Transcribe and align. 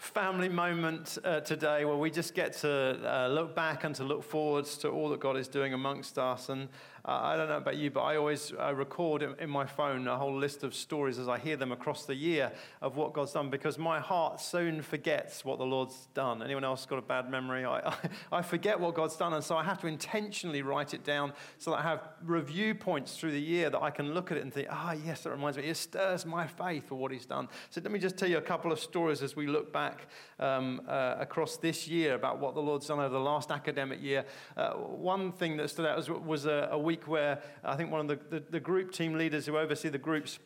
family 0.00 0.48
moment 0.48 1.18
uh, 1.24 1.40
today 1.40 1.84
where 1.84 1.96
we 1.96 2.10
just 2.10 2.34
get 2.34 2.54
to 2.54 2.98
uh, 3.04 3.28
look 3.28 3.54
back 3.54 3.84
and 3.84 3.94
to 3.94 4.02
look 4.02 4.24
forwards 4.24 4.78
to 4.78 4.88
all 4.88 5.10
that 5.10 5.20
God 5.20 5.36
is 5.36 5.46
doing 5.46 5.74
amongst 5.74 6.18
us. 6.18 6.48
And 6.48 6.68
I 7.04 7.36
don't 7.36 7.48
know 7.48 7.56
about 7.56 7.76
you, 7.76 7.90
but 7.90 8.02
I 8.02 8.16
always 8.16 8.52
uh, 8.58 8.74
record 8.74 9.22
in, 9.22 9.50
my 9.50 9.66
phone 9.66 10.06
a 10.06 10.16
whole 10.16 10.36
list 10.36 10.62
of 10.62 10.74
stories 10.74 11.18
as 11.18 11.28
I 11.28 11.38
hear 11.38 11.56
them 11.56 11.72
across 11.72 12.04
the 12.04 12.14
year 12.14 12.52
of 12.82 12.96
what 12.96 13.12
God's 13.12 13.32
done 13.32 13.50
because 13.50 13.78
my 13.78 13.98
heart 13.98 14.40
soon 14.40 14.82
forgets 14.82 15.44
what 15.44 15.58
the 15.58 15.64
Lord's 15.64 16.08
done. 16.14 16.42
Anyone 16.42 16.62
else 16.62 16.86
got 16.86 16.98
a 16.98 17.02
bad 17.02 17.30
memory? 17.30 17.64
I, 17.64 17.78
I, 17.78 17.94
I 18.38 18.42
forget 18.42 18.78
what 18.78 18.94
God's 18.94 19.16
done, 19.16 19.32
and 19.32 19.42
so 19.42 19.56
I 19.56 19.64
have 19.64 19.80
to 19.80 19.86
intentionally 19.86 20.62
write 20.62 20.94
it 20.94 21.04
down 21.04 21.32
so 21.58 21.70
that 21.70 21.78
I 21.78 21.82
have 21.82 22.08
review 22.22 22.74
points 22.74 23.16
through 23.16 23.32
the 23.32 23.40
year 23.40 23.70
that 23.70 23.82
I 23.82 23.90
can 23.90 24.14
look 24.14 24.30
at 24.30 24.36
it 24.36 24.42
and 24.42 24.52
think, 24.52 24.68
ah, 24.70 24.92
yes, 24.92 25.22
that 25.22 25.30
reminds 25.30 25.56
me. 25.56 25.64
It 25.64 25.76
stirs 25.76 26.26
my 26.26 26.46
faith 26.46 26.88
for 26.88 26.94
what 26.96 27.12
He's 27.12 27.26
done. 27.26 27.48
So 27.70 27.80
let 27.80 27.90
me 27.90 27.98
just 27.98 28.16
tell 28.16 28.28
you 28.28 28.38
a 28.38 28.42
couple 28.42 28.72
of 28.72 28.78
stories 28.78 29.22
as 29.22 29.34
we 29.34 29.46
look 29.46 29.72
back 29.72 30.06
um, 30.38 30.82
uh, 30.86 31.16
across 31.18 31.56
this 31.56 31.88
year 31.88 32.14
about 32.14 32.38
what 32.38 32.54
the 32.54 32.60
Lord's 32.60 32.86
done 32.86 32.98
over 32.98 33.08
the 33.08 33.18
last 33.18 33.50
academic 33.50 34.02
year. 34.02 34.24
Uh, 34.56 34.72
one 34.72 35.32
thing 35.32 35.56
that 35.56 35.70
stood 35.70 35.86
out 35.86 35.96
was, 35.96 36.10
was 36.10 36.46
a, 36.46 36.68
a 36.72 36.78
week 36.90 37.06
where 37.06 37.40
I 37.62 37.76
think 37.76 37.92
one 37.92 38.00
of 38.00 38.08
the, 38.08 38.18
the, 38.30 38.44
the 38.50 38.58
group 38.58 38.90
team 38.90 39.14
leaders 39.14 39.46
who 39.46 39.56
oversee 39.56 39.90
the 39.90 39.98
groups 39.98 40.40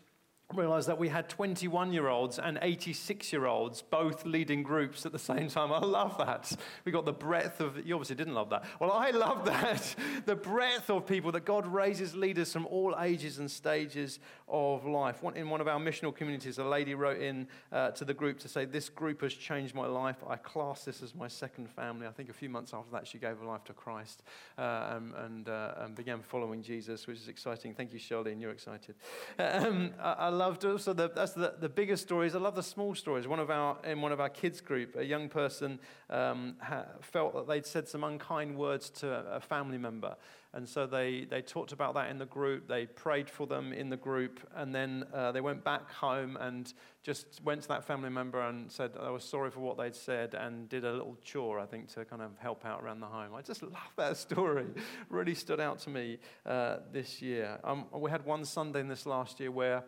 realized 0.55 0.89
that 0.89 0.99
we 0.99 1.09
had 1.09 1.29
21 1.29 1.93
year 1.93 2.09
olds 2.09 2.39
and 2.39 2.59
86 2.61 3.33
year 3.33 3.47
olds 3.47 3.83
both 3.83 4.25
leading 4.25 4.63
groups 4.63 5.05
at 5.07 5.13
the 5.13 5.19
same 5.19 5.49
time. 5.49 5.73
I 5.73 5.79
love 5.79 6.19
that. 6.19 6.55
We 6.85 6.93
got 6.93 7.05
the 7.05 7.13
breadth 7.13 7.61
of, 7.61 7.87
you 7.87 7.95
obviously 7.95 8.17
didn't 8.17 8.35
love 8.35 8.51
that. 8.51 8.65
Well, 8.81 8.93
I 8.93 9.11
love 9.11 9.45
that. 9.47 9.95
the 10.27 10.37
breadth 10.37 10.91
of 10.91 11.07
people 11.07 11.33
that 11.33 11.45
God 11.45 11.67
raises 11.67 12.15
leaders 12.15 12.53
from 12.53 12.67
all 12.67 12.95
ages 13.01 13.39
and 13.39 13.51
stages 13.51 14.19
of 14.49 14.85
life. 14.85 15.23
In 15.35 15.49
one 15.51 15.61
of 15.61 15.69
our 15.69 15.79
missional 15.81 16.15
communities, 16.15 16.59
a 16.59 16.65
lady 16.65 16.95
wrote 16.95 17.21
in 17.21 17.49
uh, 17.73 17.91
to 17.93 18.05
the 18.05 18.15
group 18.15 18.39
to 18.41 18.49
say, 18.49 18.65
This 18.65 18.89
group 18.89 19.23
has 19.23 19.35
changed 19.35 19.75
my 19.75 19.87
life. 19.87 20.17
I 20.29 20.37
class 20.37 20.85
this 20.85 21.03
as 21.03 21.15
my 21.15 21.29
second 21.29 21.71
family. 21.71 22.07
I 22.07 22.11
think 22.11 22.29
a 22.29 22.35
few 22.35 22.49
months 22.49 22.73
after 22.75 22.91
that, 22.93 23.07
she 23.07 23.19
gave 23.19 23.39
her 23.39 23.45
life 23.45 23.65
to 23.65 23.73
Christ 23.73 24.23
uh, 24.59 24.95
and, 24.97 25.15
and, 25.15 25.49
uh, 25.49 25.75
and, 25.79 25.95
began 25.95 26.21
following 26.23 26.63
Jesus, 26.63 27.07
which 27.07 27.19
is 27.19 27.29
exciting. 27.29 27.75
Thank 27.75 27.93
you, 27.93 27.99
Shirley, 27.99 28.33
and 28.33 28.41
you're 28.41 28.51
excited. 28.51 28.95
Um, 29.55 29.93
I, 30.01 30.13
I 30.13 30.29
loved 30.45 30.65
also 30.65 30.93
the, 30.93 31.11
that's 31.11 31.33
the, 31.33 31.55
the 31.59 31.69
biggest 31.69 32.03
stories. 32.03 32.35
I 32.35 32.39
love 32.39 32.55
the 32.55 32.63
small 32.63 32.95
stories. 32.95 33.27
One 33.27 33.41
of 33.41 33.51
our, 33.51 33.79
in 33.85 34.01
one 34.01 34.13
of 34.13 34.21
our 34.21 34.29
kids' 34.29 34.61
group, 34.61 34.97
a 34.97 35.05
young 35.05 35.29
person 35.29 35.81
um, 36.11 36.57
ha, 36.61 36.85
felt 37.01 37.35
that 37.35 37.49
they'd 37.49 37.67
said 37.67 37.89
some 37.89 38.05
unkind 38.05 38.57
words 38.57 38.91
to 38.91 39.09
a, 39.33 39.41
family 39.41 39.79
member. 39.79 40.17
And 40.53 40.69
so 40.69 40.87
they, 40.87 41.27
they 41.29 41.43
talked 41.43 41.73
about 41.73 41.95
that 41.95 42.11
in 42.11 42.19
the 42.19 42.27
group. 42.27 42.69
They 42.69 42.87
prayed 42.87 43.29
for 43.29 43.47
them 43.47 43.73
in 43.73 43.89
the 43.89 43.97
group. 43.97 44.39
And 44.55 44.73
then 44.75 45.05
uh, 45.13 45.33
they 45.33 45.41
went 45.41 45.65
back 45.65 45.91
home 45.91 46.37
and 46.37 46.73
just 47.03 47.41
went 47.43 47.63
to 47.63 47.69
that 47.69 47.85
family 47.85 48.11
member 48.11 48.41
and 48.41 48.71
said 48.71 48.93
I 49.01 49.11
was 49.11 49.25
sorry 49.25 49.51
for 49.51 49.61
what 49.61 49.77
they'd 49.77 49.97
said 49.97 50.35
and 50.35 50.69
did 50.69 50.85
a 50.85 50.93
little 50.93 51.17
chore, 51.25 51.59
I 51.59 51.67
think, 51.67 51.93
to 51.95 52.05
kind 52.05 52.23
of 52.23 52.31
help 52.39 52.65
out 52.65 52.83
around 52.83 53.01
the 53.01 53.07
home. 53.07 53.35
I 53.35 53.43
just 53.43 53.63
love 53.63 53.93
that 53.97 54.17
story. 54.17 54.67
really 55.11 55.35
stood 55.35 55.61
out 55.61 55.81
to 55.81 55.91
me 55.91 56.19
uh, 56.47 56.77
this 56.93 57.21
year. 57.21 57.59
Um, 57.65 57.87
we 57.93 58.11
had 58.11 58.25
one 58.25 58.45
Sunday 58.45 58.81
in 58.81 58.89
this 58.89 59.07
last 59.07 59.41
year 59.41 59.51
where 59.51 59.83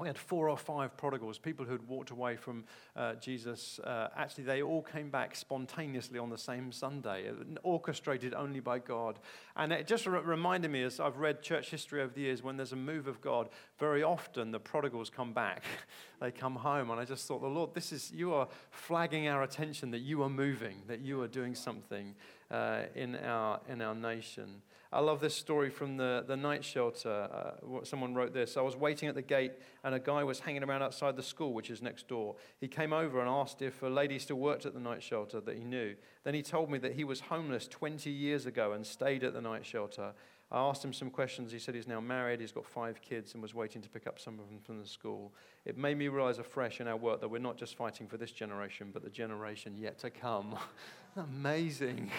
we 0.00 0.06
had 0.08 0.16
four 0.16 0.48
or 0.48 0.56
five 0.56 0.96
prodigals, 0.96 1.38
people 1.38 1.66
who 1.66 1.72
had 1.72 1.86
walked 1.86 2.10
away 2.10 2.34
from 2.34 2.64
uh, 2.96 3.14
Jesus. 3.14 3.78
Uh, 3.80 4.08
actually, 4.16 4.44
they 4.44 4.62
all 4.62 4.82
came 4.82 5.10
back 5.10 5.36
spontaneously 5.36 6.18
on 6.18 6.30
the 6.30 6.38
same 6.38 6.72
Sunday, 6.72 7.28
uh, 7.28 7.58
orchestrated 7.62 8.32
only 8.32 8.60
by 8.60 8.78
God. 8.78 9.18
And 9.56 9.72
it 9.72 9.86
just 9.86 10.06
re- 10.06 10.20
reminded 10.20 10.70
me, 10.70 10.82
as 10.82 11.00
I've 11.00 11.18
read 11.18 11.42
church 11.42 11.70
history 11.70 12.00
over 12.00 12.14
the 12.14 12.22
years, 12.22 12.42
when 12.42 12.56
there's 12.56 12.72
a 12.72 12.76
move 12.76 13.06
of 13.06 13.20
God, 13.20 13.50
very 13.78 14.02
often 14.02 14.52
the 14.52 14.58
prodigals 14.58 15.10
come 15.10 15.34
back. 15.34 15.64
they 16.20 16.30
come 16.30 16.56
home. 16.56 16.90
And 16.90 16.98
I 16.98 17.04
just 17.04 17.28
thought, 17.28 17.42
the 17.42 17.48
Lord, 17.48 17.74
this 17.74 17.92
is, 17.92 18.10
you 18.14 18.32
are 18.32 18.48
flagging 18.70 19.28
our 19.28 19.42
attention 19.42 19.90
that 19.90 20.00
you 20.00 20.22
are 20.22 20.30
moving, 20.30 20.76
that 20.86 21.00
you 21.00 21.20
are 21.20 21.28
doing 21.28 21.54
something 21.54 22.14
uh, 22.50 22.84
in, 22.94 23.16
our, 23.16 23.60
in 23.68 23.82
our 23.82 23.94
nation. 23.94 24.62
I 24.92 24.98
love 24.98 25.20
this 25.20 25.36
story 25.36 25.70
from 25.70 25.96
the, 25.96 26.24
the 26.26 26.36
night 26.36 26.64
shelter. 26.64 27.28
Uh, 27.32 27.84
someone 27.84 28.12
wrote 28.12 28.34
this. 28.34 28.56
I 28.56 28.60
was 28.60 28.74
waiting 28.74 29.08
at 29.08 29.14
the 29.14 29.22
gate, 29.22 29.52
and 29.84 29.94
a 29.94 30.00
guy 30.00 30.24
was 30.24 30.40
hanging 30.40 30.64
around 30.64 30.82
outside 30.82 31.14
the 31.14 31.22
school, 31.22 31.52
which 31.52 31.70
is 31.70 31.80
next 31.80 32.08
door. 32.08 32.34
He 32.60 32.66
came 32.66 32.92
over 32.92 33.20
and 33.20 33.28
asked 33.28 33.62
if 33.62 33.82
a 33.82 33.86
lady 33.86 34.18
still 34.18 34.36
worked 34.36 34.66
at 34.66 34.74
the 34.74 34.80
night 34.80 35.00
shelter 35.00 35.40
that 35.42 35.56
he 35.56 35.62
knew. 35.62 35.94
Then 36.24 36.34
he 36.34 36.42
told 36.42 36.70
me 36.70 36.78
that 36.78 36.94
he 36.94 37.04
was 37.04 37.20
homeless 37.20 37.68
20 37.68 38.10
years 38.10 38.46
ago 38.46 38.72
and 38.72 38.84
stayed 38.84 39.22
at 39.22 39.32
the 39.32 39.40
night 39.40 39.64
shelter. 39.64 40.12
I 40.50 40.58
asked 40.58 40.84
him 40.84 40.92
some 40.92 41.10
questions. 41.10 41.52
He 41.52 41.60
said 41.60 41.76
he's 41.76 41.86
now 41.86 42.00
married, 42.00 42.40
he's 42.40 42.50
got 42.50 42.66
five 42.66 43.00
kids, 43.00 43.34
and 43.34 43.42
was 43.42 43.54
waiting 43.54 43.82
to 43.82 43.88
pick 43.88 44.08
up 44.08 44.18
some 44.18 44.40
of 44.40 44.48
them 44.48 44.58
from 44.58 44.80
the 44.80 44.86
school. 44.88 45.32
It 45.64 45.78
made 45.78 45.96
me 45.98 46.08
realize 46.08 46.38
afresh 46.38 46.80
in 46.80 46.88
our 46.88 46.96
work 46.96 47.20
that 47.20 47.28
we're 47.28 47.38
not 47.38 47.56
just 47.56 47.76
fighting 47.76 48.08
for 48.08 48.16
this 48.16 48.32
generation, 48.32 48.90
but 48.92 49.04
the 49.04 49.10
generation 49.10 49.76
yet 49.78 50.00
to 50.00 50.10
come. 50.10 50.56
Amazing. 51.16 52.10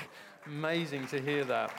Amazing 0.46 1.08
to 1.08 1.22
hear 1.22 1.44
that. 1.44 1.74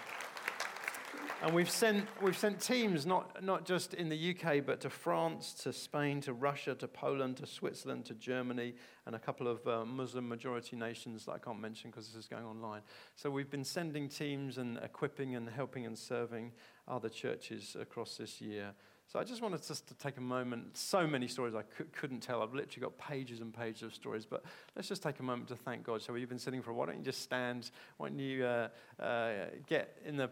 And 1.42 1.53
we've 1.56 1.69
sent, 1.69 2.06
we've 2.22 2.38
sent 2.38 2.60
teams 2.60 3.04
not, 3.04 3.42
not 3.42 3.66
just 3.66 3.94
in 3.94 4.08
the 4.08 4.30
UK, 4.30 4.64
but 4.64 4.80
to 4.82 4.91
France, 4.91 5.53
to 5.64 5.72
Spain, 5.72 6.20
to 6.20 6.32
Russia, 6.32 6.76
to 6.76 6.86
Poland, 6.86 7.38
to 7.38 7.47
Switzerland, 7.47 8.04
to 8.04 8.14
Germany, 8.14 8.75
and 9.06 9.16
a 9.16 9.19
couple 9.19 9.48
of 9.48 9.66
uh, 9.66 9.84
Muslim 9.84 10.28
majority 10.28 10.76
nations 10.76 11.25
that 11.25 11.32
I 11.32 11.38
can't 11.38 11.60
mention 11.60 11.91
because 11.91 12.06
this 12.06 12.14
is 12.14 12.28
going 12.28 12.44
online. 12.44 12.82
So 13.16 13.28
we've 13.28 13.50
been 13.50 13.64
sending 13.64 14.08
teams 14.08 14.58
and 14.58 14.78
equipping 14.84 15.34
and 15.34 15.48
helping 15.48 15.84
and 15.84 15.98
serving 15.98 16.52
other 16.86 17.08
churches 17.08 17.76
across 17.78 18.19
this 18.19 18.41
year. 18.41 18.72
So 19.08 19.18
I 19.18 19.24
just 19.24 19.42
wanted 19.42 19.66
just 19.66 19.86
to 19.88 19.94
take 19.94 20.16
a 20.16 20.22
moment. 20.22 20.76
So 20.76 21.06
many 21.06 21.28
stories 21.28 21.54
I 21.54 21.62
couldn't 21.92 22.20
tell. 22.20 22.42
I've 22.42 22.54
literally 22.54 22.82
got 22.82 22.96
pages 22.96 23.40
and 23.40 23.52
pages 23.52 23.82
of 23.82 23.94
stories. 23.94 24.24
But 24.24 24.42
let's 24.74 24.88
just 24.88 25.02
take 25.02 25.20
a 25.20 25.22
moment 25.22 25.48
to 25.48 25.56
thank 25.56 25.84
God. 25.84 26.00
So 26.00 26.14
you've 26.14 26.30
been 26.30 26.38
sitting 26.38 26.62
for 26.62 26.70
a 26.70 26.74
while. 26.74 26.86
Why 26.86 26.92
don't 26.92 27.00
you 27.00 27.04
just 27.04 27.20
stand? 27.20 27.70
Why 27.98 28.08
don't 28.08 28.18
you 28.18 28.44
uh, 28.44 28.68
uh, 28.98 29.32
get 29.66 29.98
in 30.06 30.16
the 30.16 30.30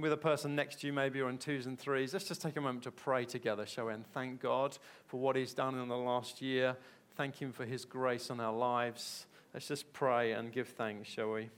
with 0.00 0.12
a 0.12 0.16
person 0.16 0.56
next 0.56 0.80
to 0.80 0.86
you, 0.86 0.92
maybe, 0.94 1.20
or 1.20 1.28
in 1.28 1.36
twos 1.36 1.66
and 1.66 1.78
threes? 1.78 2.14
Let's 2.14 2.26
just 2.26 2.40
take 2.40 2.56
a 2.56 2.60
moment 2.60 2.84
to 2.84 2.90
pray 2.90 3.26
together, 3.26 3.66
shall 3.66 3.86
we? 3.86 3.92
And 3.92 4.06
thank 4.12 4.40
God 4.40 4.78
for 5.06 5.20
what 5.20 5.36
He's 5.36 5.52
done 5.52 5.78
in 5.78 5.88
the 5.88 5.96
last 5.96 6.40
year. 6.40 6.76
Thank 7.16 7.36
Him 7.36 7.52
for 7.52 7.66
His 7.66 7.84
grace 7.84 8.30
on 8.30 8.40
our 8.40 8.54
lives. 8.54 9.26
Let's 9.52 9.68
just 9.68 9.92
pray 9.92 10.32
and 10.32 10.50
give 10.50 10.68
thanks, 10.68 11.08
shall 11.10 11.32
we? 11.32 11.50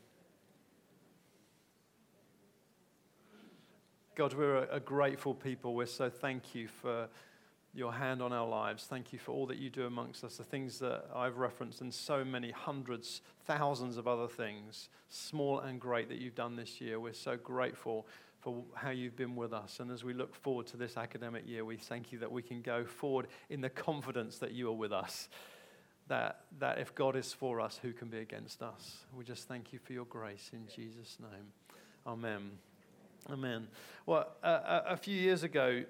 God, 4.15 4.35
we're 4.35 4.59
a, 4.71 4.79
grateful 4.79 5.35
people. 5.35 5.75
We're 5.75 5.87
so 5.87 6.09
thank 6.09 6.55
you 6.55 6.69
for 6.69 7.09
your 7.75 7.93
hand 7.93 8.23
on 8.23 8.33
our 8.33 8.47
lives. 8.47 8.85
Thank 8.85 9.13
you 9.13 9.19
for 9.19 9.33
all 9.33 9.47
that 9.47 9.59
you 9.59 9.71
do 9.71 9.87
amongst 9.87 10.23
us, 10.23 10.37
the 10.37 10.45
things 10.45 10.79
that 10.79 11.07
I've 11.13 11.39
referenced, 11.39 11.81
and 11.81 11.93
so 11.93 12.25
many 12.25 12.53
hundreds, 12.53 13.23
thousands 13.45 13.97
of 13.97 14.07
other 14.07 14.29
things, 14.29 14.89
small 15.09 15.59
and 15.59 15.81
great, 15.81 16.09
that 16.11 16.19
you've 16.19 16.37
done 16.37 16.55
this 16.55 16.81
year. 16.81 17.01
We're 17.01 17.13
so 17.13 17.37
grateful 17.37 18.07
for 18.39 18.63
how 18.75 18.91
you've 18.91 19.17
been 19.17 19.35
with 19.35 19.53
us. 19.53 19.81
And 19.81 19.91
as 19.91 20.05
we 20.05 20.15
look 20.15 20.33
forward 20.33 20.69
to 20.69 20.77
this 20.77 20.97
academic 20.97 21.49
year, 21.49 21.65
we 21.65 21.77
thank 21.77 22.13
you 22.13 22.21
that 22.21 22.31
we 22.31 22.43
can 22.43 22.63
go 22.63 22.85
forward 22.85 23.27
in 23.51 23.63
the 23.63 23.71
confidence 23.71 24.39
that 24.39 24.53
you 24.53 24.69
are 24.69 24.77
with 24.77 24.93
us. 24.93 25.29
That, 26.07 26.43
that 26.61 26.79
if 26.79 26.95
God 26.95 27.17
is 27.17 27.33
for 27.33 27.61
us, 27.61 27.81
who 27.83 27.93
can 27.93 28.09
be 28.09 28.19
against 28.19 28.63
us? 28.63 28.99
We 29.17 29.25
just 29.25 29.49
thank 29.49 29.73
you 29.73 29.81
for 29.81 29.93
your 29.93 30.05
grace 30.05 30.51
in 30.53 30.69
Jesus' 30.73 31.17
name. 31.21 31.47
Amen. 32.07 32.51
Amen. 33.31 33.69
Well, 34.05 34.29
uh, 34.43 34.83
a 34.87 34.97
few 34.99 35.17
years 35.17 35.45
ago, 35.45 35.85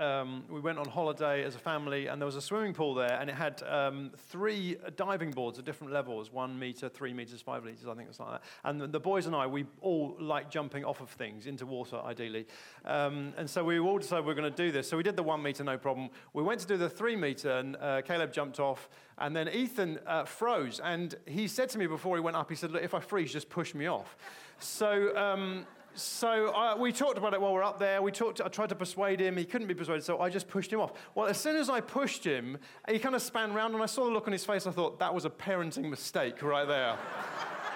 um, 0.00 0.42
we 0.50 0.58
went 0.58 0.78
on 0.78 0.88
holiday 0.88 1.44
as 1.44 1.54
a 1.54 1.60
family, 1.60 2.08
and 2.08 2.20
there 2.20 2.26
was 2.26 2.34
a 2.34 2.40
swimming 2.40 2.74
pool 2.74 2.92
there, 2.92 3.12
and 3.20 3.30
it 3.30 3.36
had 3.36 3.62
um, 3.68 4.10
three 4.16 4.76
diving 4.96 5.30
boards 5.30 5.60
at 5.60 5.64
different 5.64 5.92
levels 5.92 6.32
one 6.32 6.58
meter, 6.58 6.88
three 6.88 7.14
meters, 7.14 7.40
five 7.40 7.62
meters, 7.62 7.86
I 7.86 7.94
think 7.94 8.08
it's 8.08 8.18
like 8.18 8.32
that. 8.32 8.42
And 8.64 8.80
the, 8.80 8.98
boys 8.98 9.26
and 9.26 9.36
I, 9.36 9.46
we 9.46 9.64
all 9.80 10.16
like 10.18 10.50
jumping 10.50 10.84
off 10.84 11.00
of 11.00 11.10
things 11.10 11.46
into 11.46 11.66
water, 11.66 12.00
ideally. 12.04 12.48
Um, 12.84 13.32
and 13.36 13.48
so 13.48 13.62
we 13.62 13.78
all 13.78 13.98
decided 13.98 14.24
we 14.24 14.32
are 14.32 14.36
going 14.36 14.52
to 14.52 14.56
do 14.64 14.72
this. 14.72 14.88
So 14.88 14.96
we 14.96 15.04
did 15.04 15.14
the 15.14 15.22
one 15.22 15.40
meter, 15.40 15.62
no 15.62 15.78
problem. 15.78 16.10
We 16.32 16.42
went 16.42 16.58
to 16.62 16.66
do 16.66 16.76
the 16.76 16.90
three 16.90 17.14
meter, 17.14 17.58
and 17.58 17.76
uh, 17.76 18.02
Caleb 18.02 18.32
jumped 18.32 18.58
off, 18.58 18.88
and 19.18 19.36
then 19.36 19.48
Ethan 19.48 20.00
uh, 20.04 20.24
froze. 20.24 20.80
And 20.82 21.14
he 21.26 21.46
said 21.46 21.68
to 21.70 21.78
me 21.78 21.86
before 21.86 22.16
he 22.16 22.20
went 22.20 22.36
up, 22.36 22.50
he 22.50 22.56
said, 22.56 22.72
Look, 22.72 22.82
if 22.82 22.92
I 22.92 22.98
freeze, 22.98 23.32
just 23.32 23.48
push 23.48 23.72
me 23.72 23.86
off. 23.86 24.16
So 24.58 25.16
um, 25.16 25.64
so 25.94 26.54
uh, 26.54 26.76
we 26.78 26.92
talked 26.92 27.18
about 27.18 27.34
it 27.34 27.40
while 27.40 27.52
we 27.52 27.58
are 27.58 27.64
up 27.64 27.78
there. 27.78 28.00
We 28.00 28.12
talked. 28.12 28.40
I 28.40 28.48
tried 28.48 28.70
to 28.70 28.74
persuade 28.74 29.20
him. 29.20 29.36
He 29.36 29.44
couldn't 29.44 29.68
be 29.68 29.74
persuaded, 29.74 30.04
so 30.04 30.20
I 30.20 30.30
just 30.30 30.48
pushed 30.48 30.72
him 30.72 30.80
off. 30.80 30.92
Well, 31.14 31.26
as 31.26 31.38
soon 31.38 31.56
as 31.56 31.68
I 31.68 31.80
pushed 31.80 32.24
him, 32.24 32.58
he 32.88 32.98
kind 32.98 33.14
of 33.14 33.22
span 33.22 33.52
round, 33.52 33.74
and 33.74 33.82
I 33.82 33.86
saw 33.86 34.04
the 34.04 34.10
look 34.10 34.26
on 34.26 34.32
his 34.32 34.44
face. 34.44 34.66
I 34.66 34.70
thought 34.70 34.98
that 35.00 35.14
was 35.14 35.24
a 35.24 35.30
parenting 35.30 35.90
mistake 35.90 36.42
right 36.42 36.66
there. 36.66 36.96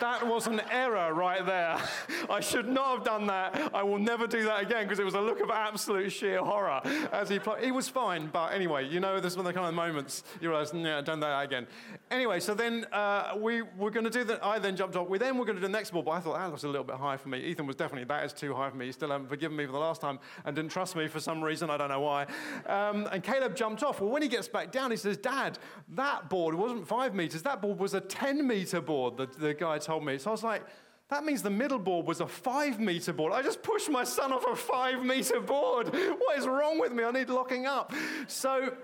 that 0.00 0.26
was 0.26 0.46
an 0.46 0.60
error 0.70 1.12
right 1.12 1.44
there. 1.44 1.78
I 2.30 2.40
should 2.40 2.68
not 2.68 2.96
have 2.96 3.04
done 3.04 3.26
that. 3.26 3.74
I 3.74 3.82
will 3.82 3.98
never 3.98 4.26
do 4.26 4.44
that 4.44 4.62
again 4.62 4.84
because 4.84 4.98
it 4.98 5.04
was 5.04 5.14
a 5.14 5.20
look 5.20 5.40
of 5.40 5.50
absolute 5.50 6.10
sheer 6.10 6.38
horror 6.38 6.80
as 7.12 7.28
he. 7.28 7.38
He 7.60 7.70
was 7.70 7.88
fine, 7.88 8.28
but 8.32 8.52
anyway, 8.52 8.88
you 8.88 9.00
know, 9.00 9.20
this 9.20 9.32
is 9.32 9.36
one 9.36 9.46
of 9.46 9.52
the 9.52 9.58
kind 9.58 9.68
of 9.68 9.74
moments 9.74 10.24
you 10.40 10.48
realize, 10.48 10.72
yeah, 10.74 11.00
don't 11.00 11.16
do 11.16 11.26
that 11.26 11.44
again. 11.44 11.66
Anyway, 12.08 12.38
so 12.38 12.55
then 12.55 12.87
uh, 12.93 13.32
we 13.37 13.62
were 13.62 13.91
going 13.91 14.05
to 14.05 14.11
do 14.11 14.23
that. 14.23 14.44
I 14.44 14.61
then 14.61 14.76
jumped 14.76 14.94
off. 14.94 15.08
We 15.08 15.19
then 15.19 15.37
were 15.37 15.44
going 15.44 15.56
to 15.56 15.61
do 15.61 15.67
the 15.67 15.73
next 15.73 15.91
ball, 15.91 16.03
but 16.03 16.12
I 16.12 16.20
thought 16.20 16.38
that 16.38 16.53
was 16.53 16.62
a 16.62 16.69
little 16.69 16.85
bit 16.85 16.97
high 16.97 17.17
for 17.17 17.29
me. 17.29 17.41
Ethan 17.41 17.67
was 17.67 17.75
definitely, 17.75 18.05
that 18.05 18.25
is 18.25 18.32
too 18.32 18.55
high 18.55 18.70
for 18.70 18.76
me. 18.76 18.87
He 18.87 18.93
still 18.93 19.11
hadn't 19.11 19.29
forgiven 19.29 19.56
me 19.56 19.67
for 19.67 19.73
the 19.73 19.79
last 19.79 20.00
time 20.00 20.20
and 20.44 20.55
didn't 20.55 20.70
trust 20.70 20.94
me 20.94 21.08
for 21.08 21.19
some 21.19 21.43
reason. 21.43 21.69
I 21.69 21.76
don't 21.76 21.88
know 21.88 22.00
why. 22.00 22.26
Um, 22.67 23.08
and 23.11 23.25
Caleb 23.25 23.56
jumped 23.56 23.82
off. 23.82 24.00
Well, 24.00 24.11
when 24.11 24.23
he 24.23 24.29
gets 24.29 24.47
back 24.47 24.70
down, 24.70 24.93
he 24.93 24.97
says, 24.97 25.17
Dad, 25.17 25.58
that 25.91 26.31
board 26.31 26.55
wasn't 26.55 26.87
five 26.87 27.12
meters. 27.12 27.43
That 27.43 27.61
board 27.61 27.81
was 27.81 27.94
a 27.94 28.00
10 28.00 28.47
meter 28.47 28.81
board, 28.81 29.17
the, 29.17 29.26
the 29.26 29.55
guy 29.55 29.79
told 29.79 30.05
me. 30.05 30.19
So 30.19 30.31
I 30.31 30.32
was 30.32 30.44
like, 30.44 30.62
that 31.09 31.25
means 31.25 31.43
the 31.43 31.50
middle 31.50 31.79
board 31.79 32.06
was 32.06 32.20
a 32.20 32.26
five 32.26 32.81
meter 32.81 33.12
board. 33.12 33.32
I 33.32 33.43
just 33.43 33.62
pushed 33.62 33.91
my 33.91 34.05
son 34.05 34.32
off 34.32 34.44
a 34.47 34.56
five 34.56 35.05
meter 35.05 35.41
board. 35.41 35.88
What 35.93 36.38
is 36.38 36.47
wrong 36.47 36.81
with 36.81 36.93
me? 36.93 37.05
I 37.05 37.11
need 37.11 37.31
locking 37.31 37.67
up. 37.67 37.93
So 38.26 38.76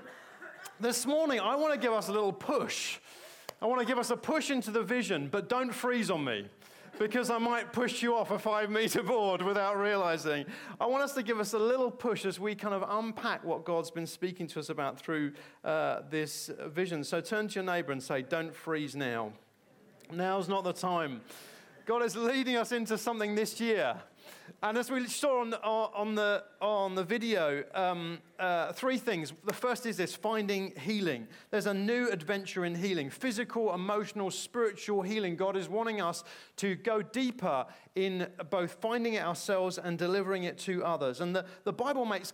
this 0.82 1.06
morning, 1.06 1.40
I 1.40 1.56
want 1.56 1.73
to 1.73 1.81
give 1.81 1.93
us 1.93 2.08
a 2.08 2.12
little 2.12 2.32
push 2.32 2.99
I 3.62 3.67
want 3.67 3.81
to 3.81 3.87
give 3.87 4.00
us 4.00 4.11
a 4.11 4.17
push 4.17 4.50
into 4.50 4.73
the 4.73 4.82
vision, 4.82 5.29
but 5.31 5.49
don't 5.49 5.70
freeze 5.70 6.11
on 6.11 6.25
me 6.25 6.46
because 6.99 7.31
I 7.31 7.38
might 7.38 7.73
push 7.73 8.02
you 8.02 8.17
off 8.17 8.32
a 8.32 8.38
five 8.38 8.70
meter 8.70 9.05
board 9.05 9.40
without 9.40 9.79
realizing. 9.79 10.46
I 10.81 10.87
want 10.87 11.05
us 11.05 11.14
to 11.14 11.23
give 11.23 11.38
us 11.38 11.52
a 11.52 11.61
little 11.61 11.88
push 11.88 12.25
as 12.25 12.40
we 12.40 12.56
kind 12.56 12.75
of 12.75 12.84
unpack 12.88 13.44
what 13.44 13.64
God's 13.64 13.93
been 13.93 14.06
speaking 14.08 14.49
to 14.49 14.58
us 14.58 14.69
about 14.69 14.99
through 14.99 15.34
uh, 15.62 16.00
this 16.11 16.50
vision. 16.67 17.05
So 17.05 17.20
turn 17.20 17.46
to 17.46 17.55
your 17.55 17.64
neighbor 17.64 17.93
and 17.93 18.02
say, 18.02 18.23
Don't 18.23 18.52
freeze 18.52 18.96
now. 18.96 19.32
Now's 20.11 20.49
not 20.49 20.64
the 20.64 20.73
time. 20.73 21.20
God 21.87 22.02
is 22.02 22.17
leading 22.17 22.56
us 22.56 22.73
into 22.73 22.99
something 22.99 23.37
this 23.37 23.61
year 23.61 23.94
and 24.62 24.79
as 24.79 24.91
we 24.91 25.06
saw 25.09 25.41
on 25.41 25.50
the, 25.50 25.61
on 25.62 26.14
the, 26.14 26.44
on 26.61 26.94
the 26.94 27.03
video, 27.03 27.64
um, 27.75 28.19
uh, 28.38 28.73
three 28.73 28.97
things. 28.97 29.32
The 29.44 29.53
first 29.53 29.87
is 29.87 29.97
this 29.97 30.14
finding 30.14 30.73
healing. 30.79 31.26
There's 31.50 31.67
a 31.67 31.75
new 31.75 32.09
adventure 32.11 32.64
in 32.64 32.76
healing 32.76 33.11
physical, 33.11 33.75
emotional, 33.75 34.31
spiritual 34.31 35.03
healing. 35.03 35.35
God 35.35 35.56
is 35.56 35.69
wanting 35.69 36.00
us 36.00 36.23
to 36.59 36.76
go 36.76 37.03
deeper 37.03 37.67
in 37.97 38.29
both 38.50 38.79
finding 38.81 39.14
it 39.14 39.25
ourselves 39.25 39.79
and 39.79 39.99
delivering 39.99 40.44
it 40.44 40.59
to 40.59 40.85
others. 40.85 41.20
And 41.20 41.35
the, 41.35 41.44
the 41.65 41.73
Bible 41.73 42.05
makes 42.05 42.32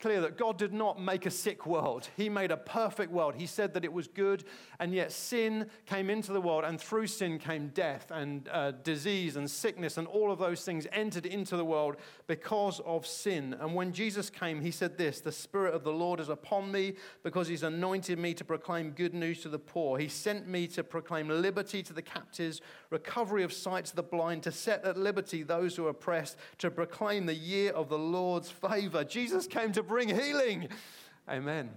clear 0.00 0.20
that 0.20 0.36
God 0.38 0.58
did 0.58 0.72
not 0.72 1.00
make 1.00 1.26
a 1.26 1.30
sick 1.30 1.66
world. 1.66 2.08
He 2.16 2.28
made 2.28 2.50
a 2.50 2.56
perfect 2.56 3.10
world. 3.10 3.34
He 3.36 3.46
said 3.46 3.74
that 3.74 3.84
it 3.84 3.92
was 3.92 4.06
good, 4.06 4.44
and 4.78 4.92
yet 4.92 5.12
sin 5.12 5.70
came 5.86 6.10
into 6.10 6.32
the 6.32 6.40
world, 6.40 6.64
and 6.64 6.80
through 6.80 7.06
sin 7.06 7.38
came 7.38 7.68
death 7.68 8.10
and 8.10 8.48
uh, 8.50 8.72
disease 8.72 9.36
and 9.36 9.50
sickness, 9.50 9.98
and 9.98 10.06
all 10.06 10.30
of 10.30 10.38
those 10.38 10.64
things 10.64 10.86
entered 10.92 11.26
into 11.26 11.56
the 11.56 11.64
world 11.64 11.96
because 12.26 12.80
of 12.80 13.06
sin. 13.06 13.56
And 13.60 13.74
when 13.74 13.92
Jesus 13.92 14.30
came, 14.30 14.60
he 14.60 14.70
said 14.70 14.98
this 14.98 15.20
The 15.20 15.32
Spirit 15.32 15.74
of 15.74 15.84
the 15.84 15.92
Lord 15.92 16.20
is 16.20 16.28
upon 16.28 16.70
me 16.70 16.94
because 17.22 17.48
he's 17.48 17.62
anointed 17.62 18.18
me 18.18 18.34
to 18.34 18.44
proclaim 18.44 18.90
good 18.90 19.14
news 19.14 19.42
to 19.42 19.48
the 19.48 19.58
poor. 19.58 19.98
He 19.98 20.08
sent 20.08 20.48
me 20.48 20.66
to 20.68 20.84
proclaim 20.84 21.28
liberty 21.28 21.82
to 21.82 21.92
the 21.92 22.02
captives, 22.02 22.60
recovery 22.90 23.42
of 23.42 23.52
sight 23.52 23.86
to 23.86 23.96
the 23.96 24.02
blind, 24.02 24.42
to 24.44 24.52
set 24.52 24.84
at 24.84 24.96
liberty 24.96 25.42
those 25.42 25.76
who 25.76 25.86
are 25.86 25.90
oppressed, 25.90 26.36
to 26.58 26.70
proclaim 26.70 27.26
the 27.26 27.34
year 27.34 27.72
of 27.72 27.88
the 27.88 27.98
Lord's 27.98 28.50
favor. 28.50 29.04
Jesus 29.04 29.46
came 29.54 29.72
to 29.72 29.82
bring 29.82 30.08
healing. 30.08 30.68
Amen. 31.28 31.70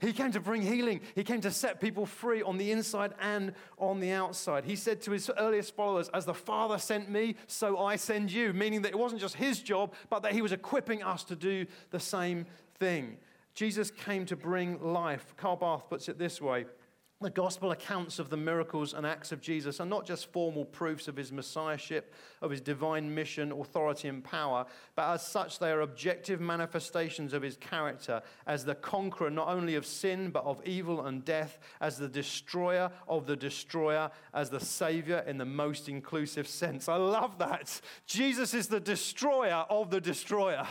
He 0.00 0.12
came 0.12 0.30
to 0.32 0.40
bring 0.40 0.60
healing. 0.60 1.00
He 1.14 1.24
came 1.24 1.40
to 1.40 1.50
set 1.50 1.80
people 1.80 2.04
free 2.04 2.42
on 2.42 2.58
the 2.58 2.70
inside 2.70 3.14
and 3.18 3.54
on 3.78 3.98
the 3.98 4.10
outside. 4.10 4.64
He 4.64 4.76
said 4.76 5.00
to 5.02 5.10
his 5.12 5.30
earliest 5.38 5.74
followers, 5.74 6.10
As 6.12 6.26
the 6.26 6.34
Father 6.34 6.76
sent 6.76 7.10
me, 7.10 7.36
so 7.46 7.78
I 7.78 7.96
send 7.96 8.30
you, 8.30 8.52
meaning 8.52 8.82
that 8.82 8.92
it 8.92 8.98
wasn't 8.98 9.22
just 9.22 9.36
his 9.36 9.60
job, 9.60 9.94
but 10.10 10.22
that 10.22 10.32
he 10.32 10.42
was 10.42 10.52
equipping 10.52 11.02
us 11.02 11.24
to 11.24 11.34
do 11.36 11.64
the 11.90 12.00
same 12.00 12.44
thing. 12.78 13.16
Jesus 13.54 13.90
came 13.90 14.26
to 14.26 14.36
bring 14.36 14.78
life. 14.82 15.34
Karl 15.38 15.56
Barth 15.56 15.88
puts 15.88 16.10
it 16.10 16.18
this 16.18 16.42
way 16.42 16.66
the 17.22 17.30
gospel 17.30 17.70
accounts 17.70 18.18
of 18.18 18.28
the 18.28 18.36
miracles 18.36 18.92
and 18.92 19.06
acts 19.06 19.32
of 19.32 19.40
Jesus 19.40 19.80
are 19.80 19.86
not 19.86 20.04
just 20.04 20.30
formal 20.32 20.66
proofs 20.66 21.08
of 21.08 21.16
his 21.16 21.32
messiahship, 21.32 22.12
of 22.42 22.50
his 22.50 22.60
divine 22.60 23.14
mission, 23.14 23.52
authority, 23.52 24.08
and 24.08 24.22
power, 24.22 24.66
but 24.94 25.14
as 25.14 25.26
such, 25.26 25.58
they 25.58 25.70
are 25.70 25.80
objective 25.80 26.42
manifestations 26.42 27.32
of 27.32 27.40
his 27.40 27.56
character 27.56 28.20
as 28.46 28.66
the 28.66 28.74
conqueror 28.74 29.30
not 29.30 29.48
only 29.48 29.76
of 29.76 29.86
sin, 29.86 30.28
but 30.28 30.44
of 30.44 30.60
evil 30.66 31.06
and 31.06 31.24
death, 31.24 31.58
as 31.80 31.96
the 31.96 32.08
destroyer 32.08 32.90
of 33.08 33.26
the 33.26 33.36
destroyer, 33.36 34.10
as 34.34 34.50
the 34.50 34.60
savior 34.60 35.24
in 35.26 35.38
the 35.38 35.44
most 35.46 35.88
inclusive 35.88 36.46
sense. 36.46 36.86
I 36.86 36.96
love 36.96 37.38
that. 37.38 37.80
Jesus 38.06 38.52
is 38.52 38.68
the 38.68 38.80
destroyer 38.80 39.64
of 39.70 39.90
the 39.90 40.02
destroyer. 40.02 40.66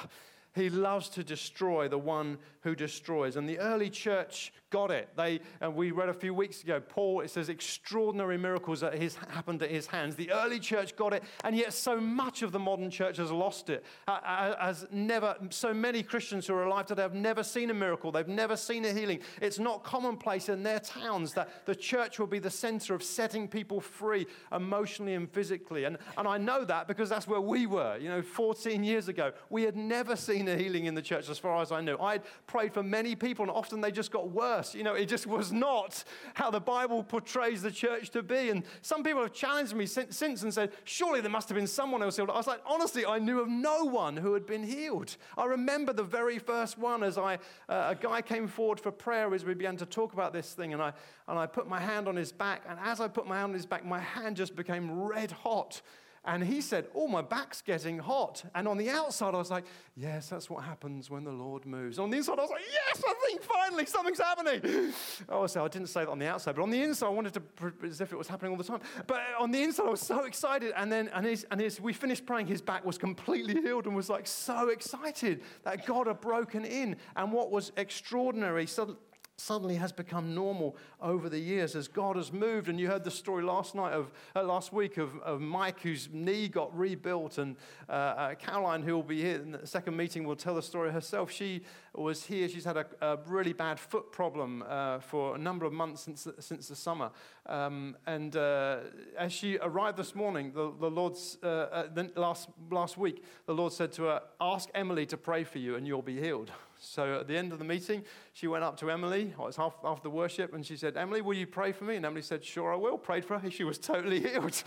He 0.56 0.69
loves 0.69 1.10
to 1.10 1.24
destroy 1.24 1.88
the 1.90 1.98
one 1.98 2.38
who 2.62 2.75
destroys. 2.75 3.36
And 3.36 3.48
the 3.48 3.60
early 3.60 3.90
church 3.90 4.52
got 4.72 4.90
it. 4.90 5.10
They, 5.16 5.40
and 5.62 5.75
we 5.75 5.92
read 5.92 6.10
a 6.10 6.13
few 6.13 6.34
weeks 6.34 6.63
ago, 6.63 6.81
Paul, 6.81 7.22
it 7.22 7.30
says 7.30 7.48
extraordinary 7.48 8.38
miracles 8.38 8.81
that 8.81 8.96
his, 8.96 9.16
happened 9.16 9.62
at 9.62 9.69
his 9.69 9.86
hands. 9.86 10.16
The 10.16 10.31
early 10.31 10.60
church 10.60 10.96
got 10.96 11.13
it, 11.13 11.24
and 11.44 11.56
yet 11.56 11.74
so 11.74 12.00
much 12.00 12.42
of 12.42 12.52
the 12.52 12.60
modern 12.60 12.90
church 12.90 13.18
has 13.18 13.31
lost 13.31 13.69
it. 13.69 13.86
As 14.07 14.88
never, 14.92 15.38
so 15.52 15.74
many 15.74 16.02
Christians 16.02 16.48
who 16.48 16.56
are 16.56 16.66
alive 16.66 16.88
today 16.88 17.04
have 17.04 17.13
never 17.13 17.44
seen 17.44 17.69
a 17.69 17.74
miracle. 17.74 18.12
They've 18.12 18.28
never 18.28 18.57
seen 18.57 18.84
a 18.86 18.92
healing. 18.92 19.19
It's 19.42 19.60
not 19.60 19.84
commonplace 19.84 20.50
in 20.50 20.63
their 20.63 20.80
towns 20.80 21.34
that 21.34 21.66
the 21.66 21.75
church 21.75 22.18
will 22.18 22.28
be 22.28 22.40
the 22.40 22.50
center 22.50 22.96
of 22.96 23.04
setting 23.04 23.48
people 23.48 23.80
free 23.80 24.25
emotionally 24.52 25.13
and 25.13 25.30
physically. 25.30 25.84
And, 25.84 25.98
and 26.18 26.28
I 26.28 26.40
know 26.40 26.66
that 26.66 26.88
because 26.88 27.10
that's 27.10 27.28
where 27.28 27.42
we 27.42 27.68
were, 27.68 27.98
you 27.98 28.10
know, 28.10 28.24
14 28.24 28.84
years 28.84 29.10
ago. 29.10 29.31
We 29.50 29.62
had 29.62 29.75
never 29.75 30.16
seen 30.16 30.44
a 30.47 30.57
healing 30.57 30.86
in 30.86 30.95
the 30.95 31.01
church 31.01 31.30
as 31.30 31.38
far 31.38 31.62
as 31.62 31.71
I 31.71 31.81
knew. 31.81 31.97
I'd 31.97 32.21
prayed 32.47 32.74
for 32.74 32.83
many 32.83 33.15
people, 33.15 33.44
and 33.44 33.51
often 33.51 33.81
they 33.81 33.92
just 33.92 34.12
got 34.12 34.30
worse. 34.30 34.74
You 34.75 34.83
know, 34.83 34.94
it 34.94 35.07
just 35.07 35.27
was 35.27 35.51
not 35.51 36.03
how 36.33 36.51
the 36.51 36.59
Bible 36.59 37.03
portrays 37.03 37.62
the 37.62 37.71
church 37.71 38.09
to 38.12 38.24
be. 38.24 38.50
And 38.50 38.63
some 38.81 39.03
people 39.03 39.21
have 39.21 39.33
challenged 39.33 39.75
me 39.75 39.86
since 39.86 40.44
and 40.44 40.53
said, 40.53 40.71
surely 40.83 41.21
there 41.21 41.31
must 41.31 41.50
have 41.50 41.56
been 41.56 41.68
someone 41.68 42.03
else 42.03 42.15
healed. 42.15 42.30
I 42.30 42.38
was 42.38 42.47
like, 42.47 42.62
honestly, 42.65 43.06
I 43.06 43.19
knew 43.19 43.39
of 43.39 43.47
no 43.47 43.83
one 43.86 44.18
who 44.18 44.33
had 44.33 44.45
been 44.45 44.63
healed. 44.63 45.15
I 45.38 45.45
remember 45.45 45.94
the 45.94 46.03
very 46.03 46.39
first 46.39 46.77
one 46.77 47.03
as 47.03 47.18
I, 47.18 47.36
uh, 47.69 47.88
a 47.89 47.95
guy 47.95 48.21
came 48.21 48.47
forward 48.47 48.80
for 48.80 48.92
prayer 48.92 49.33
as 49.33 49.45
we 49.45 49.53
began 49.53 49.77
to 49.77 49.86
talk 49.86 50.13
about 50.13 50.33
this 50.33 50.53
thing, 50.53 50.74
and 50.74 50.81
I, 50.81 50.94
and 51.27 51.39
I 51.39 51.45
put 51.45 51.68
my 51.68 51.80
hand 51.80 52.07
on 52.07 52.15
his 52.15 52.31
back, 52.31 52.63
and 52.68 52.77
as 52.83 53.00
I 53.00 53.07
put 53.07 53.27
my 53.27 53.36
hand 53.36 53.50
on 53.50 53.53
his 53.53 53.65
back, 53.65 53.86
my 53.86 54.00
hand 54.00 54.36
just 54.36 54.56
became 54.56 54.92
red 54.92 55.31
hot. 55.31 55.81
And 56.25 56.44
he 56.44 56.60
said, 56.60 56.88
Oh, 56.95 57.07
my 57.07 57.22
back's 57.22 57.62
getting 57.62 58.00
hot. 58.00 58.44
And 58.56 58.68
on 58.68 58.77
the 58.77 58.89
outside, 58.89 59.36
I 59.36 59.38
was 59.38 59.51
like, 59.51 59.66
Yes, 59.95 60.30
that's 60.30 60.50
what 60.50 60.63
happens 60.63 61.10
when 61.10 61.24
the 61.24 61.31
Lord 61.31 61.66
moves. 61.66 62.00
On 62.00 62.10
the 62.10 62.18
inside, 62.18 62.39
I 62.39 62.42
was 62.42 62.50
like, 62.50 62.63
Yes, 62.72 63.04
I 63.07 63.13
think 63.27 63.44
finally 63.44 63.86
something's 63.86 64.19
happening. 64.19 64.94
Oh, 65.30 65.45
so 65.45 65.63
I 65.63 65.68
didn't 65.68 65.88
say 65.88 66.01
that 66.01 66.10
on 66.10 66.19
the 66.19 66.27
outside, 66.27 66.56
but 66.56 66.63
on 66.63 66.72
the 66.72 66.81
inside, 66.81 67.06
I 67.07 67.10
wanted 67.10 67.33
to, 67.36 67.42
as 67.83 68.01
if 68.01 68.12
it 68.12 68.18
was 68.18 68.27
happening 68.27 68.51
all 68.51 68.57
the 68.57 68.63
time. 68.63 68.81
But 69.06 69.22
on 69.39 69.51
the 69.51 69.62
inside, 69.62 69.86
I 69.86 69.92
was 69.92 70.01
so 70.01 70.24
excited. 70.24 70.74
And 70.75 70.92
then, 70.92 71.10
and, 71.13 71.25
his, 71.25 71.45
and 71.51 71.62
his, 71.62 71.80
we 71.80 71.94
finished 71.94 72.25
praying, 72.25 72.48
his 72.48 72.62
back 72.62 72.83
was 72.83 72.98
completely 72.98 73.62
healed 73.62 73.86
and 73.86 73.95
was 73.95 74.10
like 74.10 74.25
so 74.25 74.69
excited 74.69 75.42
that 75.63 75.86
God 75.86 76.07
had 76.07 76.21
broken 76.21 76.66
in. 76.66 76.95
And 77.16 77.31
what 77.31 77.51
was 77.51 77.71
extraordinary, 77.78 78.66
suddenly, 78.66 79.00
suddenly 79.37 79.75
has 79.75 79.91
become 79.91 80.33
normal 80.33 80.77
over 81.01 81.29
the 81.29 81.39
years 81.39 81.75
as 81.75 81.87
God 81.87 82.15
has 82.15 82.31
moved. 82.31 82.69
And 82.69 82.79
you 82.79 82.87
heard 82.87 83.03
the 83.03 83.11
story 83.11 83.43
last 83.43 83.75
night 83.75 83.93
of 83.93 84.11
uh, 84.35 84.43
last 84.43 84.71
week 84.71 84.97
of, 84.97 85.18
of 85.19 85.42
Mike, 85.42 85.81
whose 85.81 86.09
knee 86.11 86.47
got 86.47 86.75
rebuilt, 86.77 87.37
and 87.37 87.56
uh, 87.89 87.92
uh, 87.92 88.35
Caroline, 88.35 88.81
who 88.81 88.94
will 88.95 89.04
be 89.04 89.21
here 89.21 89.35
in 89.35 89.51
the 89.51 89.68
second 89.68 89.97
meeting, 89.97 90.23
will 90.23 90.35
tell 90.35 90.56
the 90.56 90.61
story 90.61 90.92
herself. 90.92 91.31
She 91.31 91.63
was 91.94 92.23
here. 92.25 92.47
She's 92.47 92.65
had 92.65 92.77
a, 92.77 92.85
a 93.01 93.18
really 93.27 93.54
bad 93.54 93.80
foot 93.80 94.11
problem 94.11 94.63
uh, 94.68 94.99
for 94.99 95.35
a 95.35 95.37
number 95.37 95.65
of 95.65 95.73
months 95.73 96.01
since 96.01 96.27
since 96.39 96.68
the 96.68 96.75
summer. 96.75 97.11
Um, 97.47 97.95
and 98.07 98.35
uh, 98.35 98.80
as 99.18 99.31
she 99.31 99.57
arrived 99.61 99.97
this 99.97 100.15
morning, 100.15 100.51
the, 100.54 100.73
the 100.80 100.89
Lord's 100.89 101.37
uh, 101.44 101.87
the 101.94 102.09
last 102.15 102.49
last 102.71 102.97
week, 102.97 103.23
the 103.45 103.54
Lord 103.54 103.73
said 103.73 103.92
to 103.94 104.04
her, 104.04 104.21
"Ask 104.39 104.69
Emily 104.73 105.06
to 105.07 105.18
pray 105.18 105.44
for 105.44 105.59
you, 105.59 105.75
and 105.75 105.85
you'll 105.85 106.01
be 106.01 106.19
healed." 106.19 106.51
So 106.85 107.19
at 107.19 107.27
the 107.27 107.37
end 107.37 107.51
of 107.51 107.59
the 107.59 107.65
meeting, 107.65 108.04
she 108.33 108.47
went 108.47 108.63
up 108.63 108.77
to 108.77 108.92
Emily. 108.92 109.33
Oh, 109.37 109.44
it 109.44 109.47
was 109.47 109.56
half, 109.56 109.75
after 109.83 110.04
the 110.04 110.09
worship, 110.09 110.54
and 110.54 110.65
she 110.65 110.77
said, 110.77 110.97
Emily, 110.97 111.21
will 111.21 111.33
you 111.33 111.47
pray 111.47 111.71
for 111.71 111.83
me? 111.83 111.95
And 111.95 112.06
Emily 112.06 112.21
said, 112.21 112.44
Sure, 112.44 112.73
I 112.73 112.75
will. 112.75 112.97
Prayed 112.97 113.25
for 113.25 113.37
her. 113.39 113.49
She 113.56 113.63
was 113.63 113.77
totally 113.77 114.19
healed. 114.19 114.61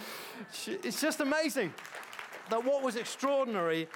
She, 0.53 0.73
it's 0.83 1.01
just 1.01 1.21
amazing 1.21 1.75
that 2.49 2.65
what 2.65 2.83
was 2.83 2.97
extraordinary 2.97 3.87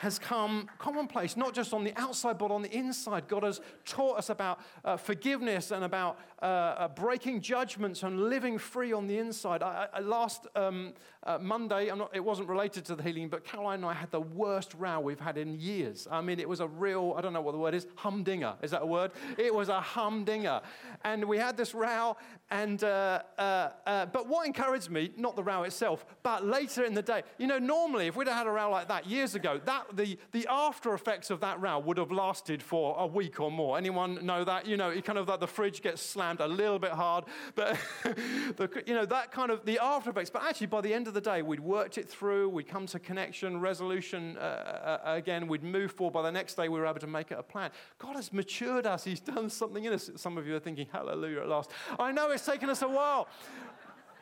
has 0.00 0.18
come 0.18 0.68
commonplace, 0.78 1.36
not 1.36 1.54
just 1.54 1.72
on 1.72 1.84
the 1.84 1.96
outside, 1.96 2.36
but 2.36 2.50
on 2.50 2.60
the 2.60 2.76
inside. 2.76 3.28
God 3.28 3.44
has 3.44 3.60
taught 3.84 4.18
us 4.18 4.30
about 4.30 4.58
uh, 4.84 4.96
forgiveness 4.96 5.70
and 5.70 5.84
about 5.84 6.18
uh, 6.42 6.44
uh, 6.44 6.88
breaking 6.88 7.40
judgments 7.40 8.02
and 8.02 8.28
living 8.28 8.58
free 8.58 8.92
on 8.92 9.06
the 9.06 9.16
inside. 9.16 9.62
I, 9.62 9.86
I, 9.92 10.00
last 10.00 10.48
um, 10.56 10.92
uh, 11.22 11.38
Monday, 11.40 11.88
not, 11.94 12.10
it 12.12 12.24
wasn't 12.24 12.48
related 12.48 12.84
to 12.86 12.96
the 12.96 13.02
healing, 13.02 13.28
but 13.28 13.44
Caroline 13.44 13.76
and 13.76 13.84
I 13.84 13.92
had 13.92 14.10
the 14.10 14.20
worst 14.20 14.74
row 14.74 14.98
we've 14.98 15.20
had 15.20 15.38
in 15.38 15.54
years. 15.60 16.08
I 16.10 16.20
mean, 16.20 16.40
it 16.40 16.48
was 16.48 16.58
a 16.58 16.66
real, 16.66 17.14
I 17.16 17.20
don't 17.20 17.32
know 17.32 17.40
what 17.40 17.52
the 17.52 17.58
word 17.58 17.74
is, 17.74 17.86
humdinger. 17.94 18.54
Is 18.60 18.72
that 18.72 18.82
a 18.82 18.86
word? 18.86 19.12
It 19.38 19.54
was 19.54 19.68
a 19.68 19.80
humdinger. 19.80 20.62
And 21.04 21.24
we 21.26 21.38
had 21.38 21.56
this 21.56 21.74
row, 21.74 22.16
and, 22.50 22.82
uh, 22.82 23.22
uh, 23.38 23.68
uh, 23.86 24.06
but 24.06 24.26
what 24.26 24.44
encouraged 24.44 24.90
me, 24.90 25.12
not 25.16 25.36
the 25.36 25.44
row 25.44 25.62
itself, 25.62 26.04
but 26.24 26.44
later 26.44 26.84
in 26.84 26.94
the 26.94 27.02
day, 27.02 27.22
you 27.38 27.46
know, 27.46 27.60
normally 27.60 28.08
if 28.08 28.16
we'd 28.16 28.26
have 28.26 28.36
had 28.36 28.46
a 28.48 28.50
row 28.50 28.68
like 28.68 28.88
that 28.88 29.06
years 29.06 29.36
ago, 29.36 29.60
that, 29.64 29.84
the, 29.96 30.18
the 30.32 30.44
after 30.50 30.92
effects 30.92 31.30
of 31.30 31.38
that 31.38 31.60
row 31.60 31.78
would 31.78 31.98
have 31.98 32.10
lasted 32.10 32.60
for 32.60 32.96
a 32.98 33.06
week 33.06 33.38
or 33.38 33.52
more. 33.52 33.78
Anyone 33.78 34.26
know 34.26 34.42
that? 34.42 34.66
You 34.66 34.76
know, 34.76 34.90
it 34.90 35.04
kind 35.04 35.20
of 35.20 35.28
like 35.28 35.38
the 35.38 35.46
fridge 35.46 35.82
gets 35.82 36.02
slammed 36.02 36.31
slammed 36.36 36.52
a 36.52 36.54
little 36.54 36.78
bit 36.78 36.92
hard. 36.92 37.24
But, 37.54 37.78
the, 38.56 38.82
you 38.86 38.94
know, 38.94 39.04
that 39.06 39.32
kind 39.32 39.50
of 39.50 39.64
the 39.64 39.78
after 39.82 40.10
effects. 40.10 40.30
But 40.30 40.42
actually, 40.44 40.68
by 40.68 40.80
the 40.80 40.92
end 40.92 41.08
of 41.08 41.14
the 41.14 41.20
day, 41.20 41.42
we'd 41.42 41.60
worked 41.60 41.98
it 41.98 42.08
through. 42.08 42.48
We'd 42.48 42.68
come 42.68 42.86
to 42.86 42.98
connection, 42.98 43.60
resolution 43.60 44.36
uh, 44.38 45.00
uh, 45.04 45.14
again. 45.14 45.48
We'd 45.48 45.62
move 45.62 45.92
forward. 45.92 46.14
By 46.14 46.22
the 46.22 46.32
next 46.32 46.54
day, 46.54 46.68
we 46.68 46.78
were 46.78 46.86
able 46.86 47.00
to 47.00 47.06
make 47.06 47.30
it 47.30 47.38
a 47.38 47.42
plan. 47.42 47.70
God 47.98 48.16
has 48.16 48.32
matured 48.32 48.86
us. 48.86 49.04
He's 49.04 49.20
done 49.20 49.50
something 49.50 49.84
in 49.84 49.92
us. 49.92 50.10
Some 50.16 50.38
of 50.38 50.46
you 50.46 50.56
are 50.56 50.60
thinking, 50.60 50.86
hallelujah 50.92 51.42
at 51.42 51.48
last. 51.48 51.70
I 51.98 52.12
know 52.12 52.30
it's 52.30 52.46
taken 52.46 52.70
us 52.70 52.82
a 52.82 52.88
while. 52.88 53.28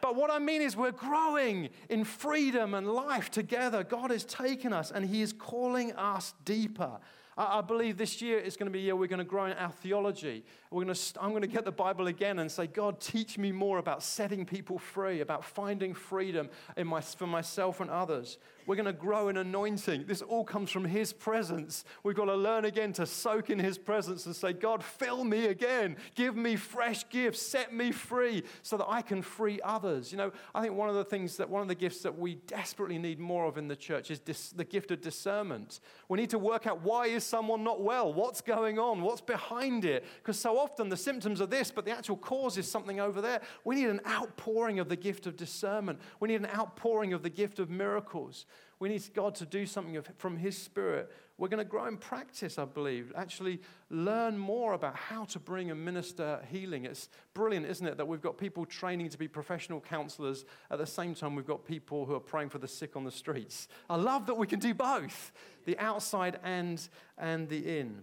But 0.01 0.17
what 0.17 0.31
I 0.31 0.39
mean 0.39 0.63
is, 0.63 0.77
we're 0.77 0.93
growing 0.93 1.69
in 1.91 2.05
freedom 2.05 2.73
and 2.73 2.89
life 2.89 3.31
together. 3.31 3.85
God 3.85 4.11
has 4.11 4.25
taken 4.25 4.73
us 4.73 4.91
and 4.91 5.05
He 5.05 5.21
is 5.21 5.35
calling 5.35 5.93
us 5.93 6.33
deeper. 6.47 6.99
I, 7.37 7.61
believe 7.61 7.97
this 7.97 8.21
year 8.21 8.39
is 8.39 8.57
going 8.57 8.67
to 8.67 8.73
be 8.73 8.81
a 8.81 8.83
year 8.83 8.97
we're 8.97 9.07
going 9.07 9.19
to 9.19 9.25
grow 9.25 9.47
in 9.47 9.53
our 9.53 9.71
theology. 9.71 10.45
We're 10.71 10.85
going 10.85 10.95
to, 10.95 11.23
I'm 11.23 11.31
going 11.31 11.43
to 11.43 11.49
get 11.49 11.65
the 11.65 11.73
Bible 11.73 12.09
again 12.09 12.39
and 12.39 12.51
say, 12.51 12.67
God, 12.67 13.01
teach 13.01 13.39
me 13.39 13.53
more 13.53 13.79
about 13.79 14.03
setting 14.03 14.45
people 14.45 14.79
free, 14.79 15.21
about 15.21 15.45
finding 15.45 15.95
freedom 15.95 16.49
in 16.77 16.87
my, 16.87 17.01
for 17.01 17.27
myself 17.27 17.81
and 17.81 17.91
others. 17.91 18.39
We're 18.67 18.77
going 18.77 18.87
to 18.87 18.93
grow 18.93 19.29
in 19.29 19.37
anointing. 19.37 20.05
This 20.07 20.23
all 20.23 20.45
comes 20.45 20.71
from 20.71 20.85
His 20.85 21.13
presence. 21.13 21.85
We've 22.03 22.15
got 22.15 22.27
to 22.27 22.35
learn 22.35 22.65
again 22.65 22.93
to 22.95 23.07
soak 23.07 23.51
in 23.51 23.59
His 23.59 23.79
presence 23.79 24.27
and 24.27 24.37
say, 24.37 24.53
God, 24.53 24.85
fill 24.85 25.25
me 25.25 25.47
again. 25.47 25.97
Give 26.15 26.37
me 26.37 26.57
fresh 26.57 27.09
gifts. 27.09 27.43
Set 27.43 27.73
me 27.73 27.93
free 27.93 28.45
so 28.63 28.77
that 28.77 28.87
I 28.89 29.03
can 29.03 29.23
free 29.23 29.61
others. 29.65 30.13
You 30.13 30.19
know, 30.19 30.33
I 30.55 30.63
think 30.63 30.75
one 30.75 30.89
of 30.89 30.95
the 30.95 31.05
things 31.05 31.37
that, 31.39 31.49
one 31.49 31.63
of 31.63 31.69
the 31.69 31.75
gifts 31.75 32.03
that 32.03 32.19
we 32.19 32.37
desperately 32.47 32.99
need 32.99 33.19
more 33.19 33.47
of 33.47 33.59
in 33.59 33.69
the 33.69 33.77
church 33.77 34.11
is 34.11 34.19
dis- 34.19 34.51
the 34.51 34.65
gift 34.65 34.91
of 34.91 35.01
discernment. 35.01 35.81
We 36.09 36.19
need 36.19 36.31
to 36.31 36.39
work 36.39 36.67
out 36.67 36.83
why 36.83 37.07
is 37.07 37.25
someone 37.25 37.65
not 37.65 37.81
well? 37.81 38.13
What's 38.13 38.41
going 38.41 38.79
on? 38.79 39.03
What's 39.03 39.21
behind 39.21 39.85
it? 39.85 40.05
Because 40.19 40.39
so 40.39 40.59
often 40.59 40.89
the 40.89 40.97
symptoms 40.97 41.41
are 41.41 41.47
this, 41.47 41.71
but 41.71 41.85
the 41.85 41.93
actual 41.93 42.17
cause 42.17 42.57
is 42.59 42.69
something 42.69 43.01
over 43.01 43.21
there. 43.21 43.41
We 43.65 43.77
need 43.77 43.89
an 43.89 44.01
outpouring 44.07 44.79
of 44.79 44.89
the 44.89 44.97
gift 44.97 45.27
of 45.27 45.37
discernment. 45.37 45.99
We 46.21 46.29
need 46.29 46.41
an 46.41 46.51
outpouring 46.55 47.13
of 47.13 47.23
the 47.23 47.31
gift 47.31 47.59
of 47.59 47.71
miracles. 47.71 48.47
We 48.79 48.89
need 48.89 49.03
God 49.15 49.35
to 49.37 49.47
do 49.47 49.67
something 49.67 50.03
from 50.17 50.37
His 50.37 50.57
Spirit. 50.57 51.13
We're 51.37 51.49
going 51.49 51.65
to 51.65 51.69
grow 51.69 51.87
in 51.87 51.99
practice, 51.99 52.59
I 52.59 52.65
believe, 52.65 53.13
actually 53.15 53.61
learn 53.91 54.39
more 54.39 54.73
about 54.73 54.97
how 54.97 55.25
to 55.27 55.39
bring 55.39 55.71
and 55.71 55.85
minister 55.85 56.41
healing. 56.51 56.85
It's 56.87 57.09
brilliant, 57.35 57.67
isn't 57.67 57.87
it, 57.87 57.97
that 57.99 58.09
we've 58.09 58.23
got 58.23 58.39
people 58.39 58.65
training 58.65 59.11
to 59.11 59.19
be 59.19 59.29
professional 59.29 59.81
counselors 59.81 60.45
at 60.71 60.79
the 60.79 60.87
same 60.87 61.15
time 61.15 61.35
we've 61.35 61.47
got 61.47 61.65
people 61.65 62.07
who 62.07 62.15
are 62.15 62.21
praying 62.21 62.49
for 62.49 62.59
the 62.59 62.69
sick 62.69 62.97
on 62.97 63.05
the 63.05 63.11
streets. 63.11 63.69
I 63.89 63.97
love 63.97 64.27
that 64.27 64.37
we 64.37 64.47
can 64.47 64.59
do 64.61 64.75
both 64.75 65.33
the 65.67 65.79
outside 65.79 66.39
and, 66.43 66.81
and 67.19 67.49
the 67.49 67.79
in. 67.79 68.03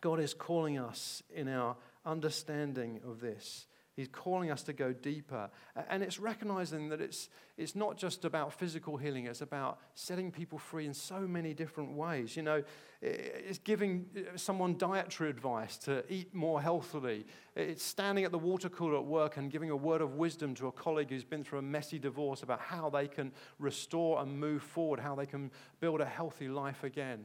God 0.00 0.20
is 0.20 0.32
calling 0.32 0.78
us 0.78 1.22
in 1.34 1.48
our 1.48 1.76
understanding 2.06 3.00
of 3.06 3.20
this. 3.20 3.66
He's 3.98 4.08
calling 4.08 4.50
us 4.52 4.62
to 4.62 4.72
go 4.72 4.92
deeper. 4.92 5.50
And 5.90 6.04
it's 6.04 6.20
recognizing 6.20 6.90
that 6.90 7.00
it's, 7.00 7.28
it's 7.58 7.74
not 7.74 7.98
just 7.98 8.24
about 8.24 8.52
physical 8.52 8.96
healing, 8.96 9.26
it's 9.26 9.40
about 9.40 9.80
setting 9.94 10.30
people 10.30 10.58
free 10.58 10.86
in 10.86 10.94
so 10.94 11.20
many 11.20 11.52
different 11.52 11.92
ways. 11.92 12.36
You 12.36 12.44
know, 12.44 12.62
it's 13.02 13.58
giving 13.58 14.06
uh, 14.16 14.36
someone 14.36 14.78
dietary 14.78 15.28
advice 15.28 15.76
to 15.78 16.04
eat 16.08 16.32
more 16.34 16.62
healthily, 16.62 17.26
it's 17.56 17.82
standing 17.82 18.24
at 18.24 18.30
the 18.30 18.38
water 18.38 18.68
cooler 18.68 18.96
at 18.96 19.04
work 19.04 19.36
and 19.36 19.50
giving 19.50 19.70
a 19.70 19.76
word 19.76 20.00
of 20.00 20.14
wisdom 20.14 20.54
to 20.54 20.68
a 20.68 20.72
colleague 20.72 21.10
who's 21.10 21.24
been 21.24 21.42
through 21.42 21.58
a 21.58 21.62
messy 21.62 21.98
divorce 21.98 22.42
about 22.42 22.60
how 22.60 22.88
they 22.88 23.08
can 23.08 23.32
restore 23.58 24.22
and 24.22 24.38
move 24.38 24.62
forward, 24.62 25.00
how 25.00 25.16
they 25.16 25.26
can 25.26 25.50
build 25.80 26.00
a 26.00 26.06
healthy 26.06 26.48
life 26.48 26.84
again. 26.84 27.24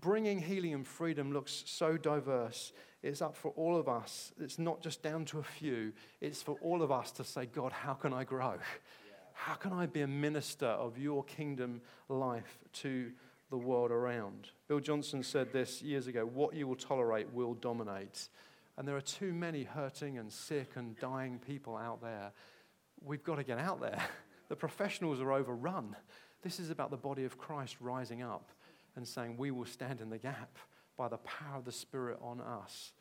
Bringing 0.00 0.40
healing 0.40 0.74
and 0.74 0.86
freedom 0.86 1.32
looks 1.32 1.62
so 1.66 1.96
diverse 1.96 2.72
it's 3.02 3.20
up 3.20 3.36
for 3.36 3.50
all 3.56 3.76
of 3.76 3.88
us. 3.88 4.32
It's 4.40 4.58
not 4.58 4.80
just 4.80 5.02
down 5.02 5.24
to 5.26 5.40
a 5.40 5.42
few. 5.42 5.92
It's 6.20 6.40
for 6.40 6.56
all 6.60 6.82
of 6.82 6.92
us 6.92 7.10
to 7.12 7.24
say, 7.24 7.46
God, 7.46 7.72
how 7.72 7.94
can 7.94 8.12
I 8.12 8.22
grow? 8.22 8.54
How 9.44 9.54
can 9.54 9.72
I 9.72 9.86
be 9.86 10.02
a 10.02 10.06
minister 10.06 10.66
of 10.66 10.98
your 10.98 11.24
kingdom 11.24 11.80
life 12.08 12.60
to 12.74 13.10
the 13.50 13.56
world 13.56 13.90
around? 13.90 14.50
Bill 14.68 14.78
Johnson 14.78 15.24
said 15.24 15.52
this 15.52 15.82
years 15.82 16.06
ago 16.06 16.24
what 16.24 16.54
you 16.54 16.68
will 16.68 16.76
tolerate 16.76 17.26
will 17.32 17.54
dominate. 17.54 18.28
And 18.76 18.86
there 18.86 18.96
are 18.96 19.00
too 19.00 19.32
many 19.32 19.64
hurting 19.64 20.16
and 20.16 20.32
sick 20.32 20.76
and 20.76 20.96
dying 21.00 21.40
people 21.44 21.76
out 21.76 22.00
there. 22.00 22.30
We've 23.04 23.24
got 23.24 23.36
to 23.36 23.44
get 23.44 23.58
out 23.58 23.80
there. 23.80 24.00
The 24.48 24.56
professionals 24.56 25.18
are 25.18 25.32
overrun. 25.32 25.96
This 26.42 26.60
is 26.60 26.68
about 26.68 26.90
the 26.90 26.98
body 26.98 27.24
of 27.24 27.38
Christ 27.38 27.76
rising 27.80 28.22
up 28.22 28.50
and 28.96 29.08
saying, 29.08 29.38
We 29.38 29.50
will 29.50 29.64
stand 29.64 30.02
in 30.02 30.10
the 30.10 30.18
gap 30.18 30.58
by 30.98 31.08
the 31.08 31.16
power 31.16 31.56
of 31.56 31.64
the 31.64 31.72
Spirit 31.72 32.18
on 32.20 32.38
us. 32.42 32.92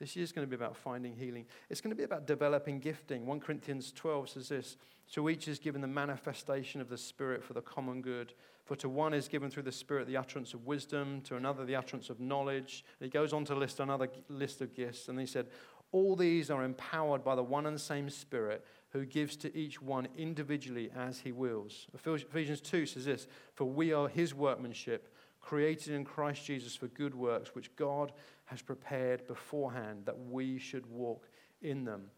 This 0.00 0.16
year 0.16 0.24
is 0.24 0.32
going 0.32 0.46
to 0.46 0.50
be 0.50 0.56
about 0.56 0.78
finding 0.78 1.14
healing. 1.14 1.44
It's 1.68 1.82
going 1.82 1.90
to 1.90 1.96
be 1.96 2.04
about 2.04 2.26
developing 2.26 2.80
gifting. 2.80 3.26
1 3.26 3.38
Corinthians 3.40 3.92
12 3.92 4.30
says 4.30 4.48
this 4.48 4.76
To 5.12 5.28
each 5.28 5.46
is 5.46 5.58
given 5.58 5.82
the 5.82 5.86
manifestation 5.86 6.80
of 6.80 6.88
the 6.88 6.96
Spirit 6.96 7.44
for 7.44 7.52
the 7.52 7.60
common 7.60 8.00
good. 8.00 8.32
For 8.64 8.74
to 8.76 8.88
one 8.88 9.12
is 9.12 9.28
given 9.28 9.50
through 9.50 9.64
the 9.64 9.72
Spirit 9.72 10.06
the 10.06 10.16
utterance 10.16 10.54
of 10.54 10.66
wisdom, 10.66 11.20
to 11.22 11.36
another 11.36 11.66
the 11.66 11.76
utterance 11.76 12.08
of 12.08 12.18
knowledge. 12.18 12.82
And 12.98 13.04
he 13.04 13.10
goes 13.10 13.34
on 13.34 13.44
to 13.44 13.54
list 13.54 13.78
another 13.78 14.08
list 14.30 14.62
of 14.62 14.74
gifts. 14.74 15.08
And 15.08 15.20
he 15.20 15.26
said, 15.26 15.48
All 15.92 16.16
these 16.16 16.50
are 16.50 16.64
empowered 16.64 17.22
by 17.22 17.34
the 17.34 17.42
one 17.42 17.66
and 17.66 17.78
same 17.78 18.08
Spirit 18.08 18.64
who 18.92 19.04
gives 19.04 19.36
to 19.36 19.54
each 19.54 19.82
one 19.82 20.08
individually 20.16 20.90
as 20.96 21.18
he 21.18 21.30
wills. 21.30 21.88
Ephesians 21.94 22.62
2 22.62 22.86
says 22.86 23.04
this 23.04 23.26
For 23.54 23.66
we 23.66 23.92
are 23.92 24.08
his 24.08 24.34
workmanship 24.34 25.12
created 25.40 25.94
in 25.94 26.04
Christ 26.04 26.44
Jesus 26.44 26.76
for 26.76 26.88
good 26.88 27.14
works, 27.14 27.54
which 27.54 27.74
God 27.76 28.12
has 28.46 28.62
prepared 28.62 29.26
beforehand 29.26 30.02
that 30.06 30.18
we 30.18 30.58
should 30.58 30.86
walk 30.86 31.28
in 31.62 31.84
them. 31.84 32.10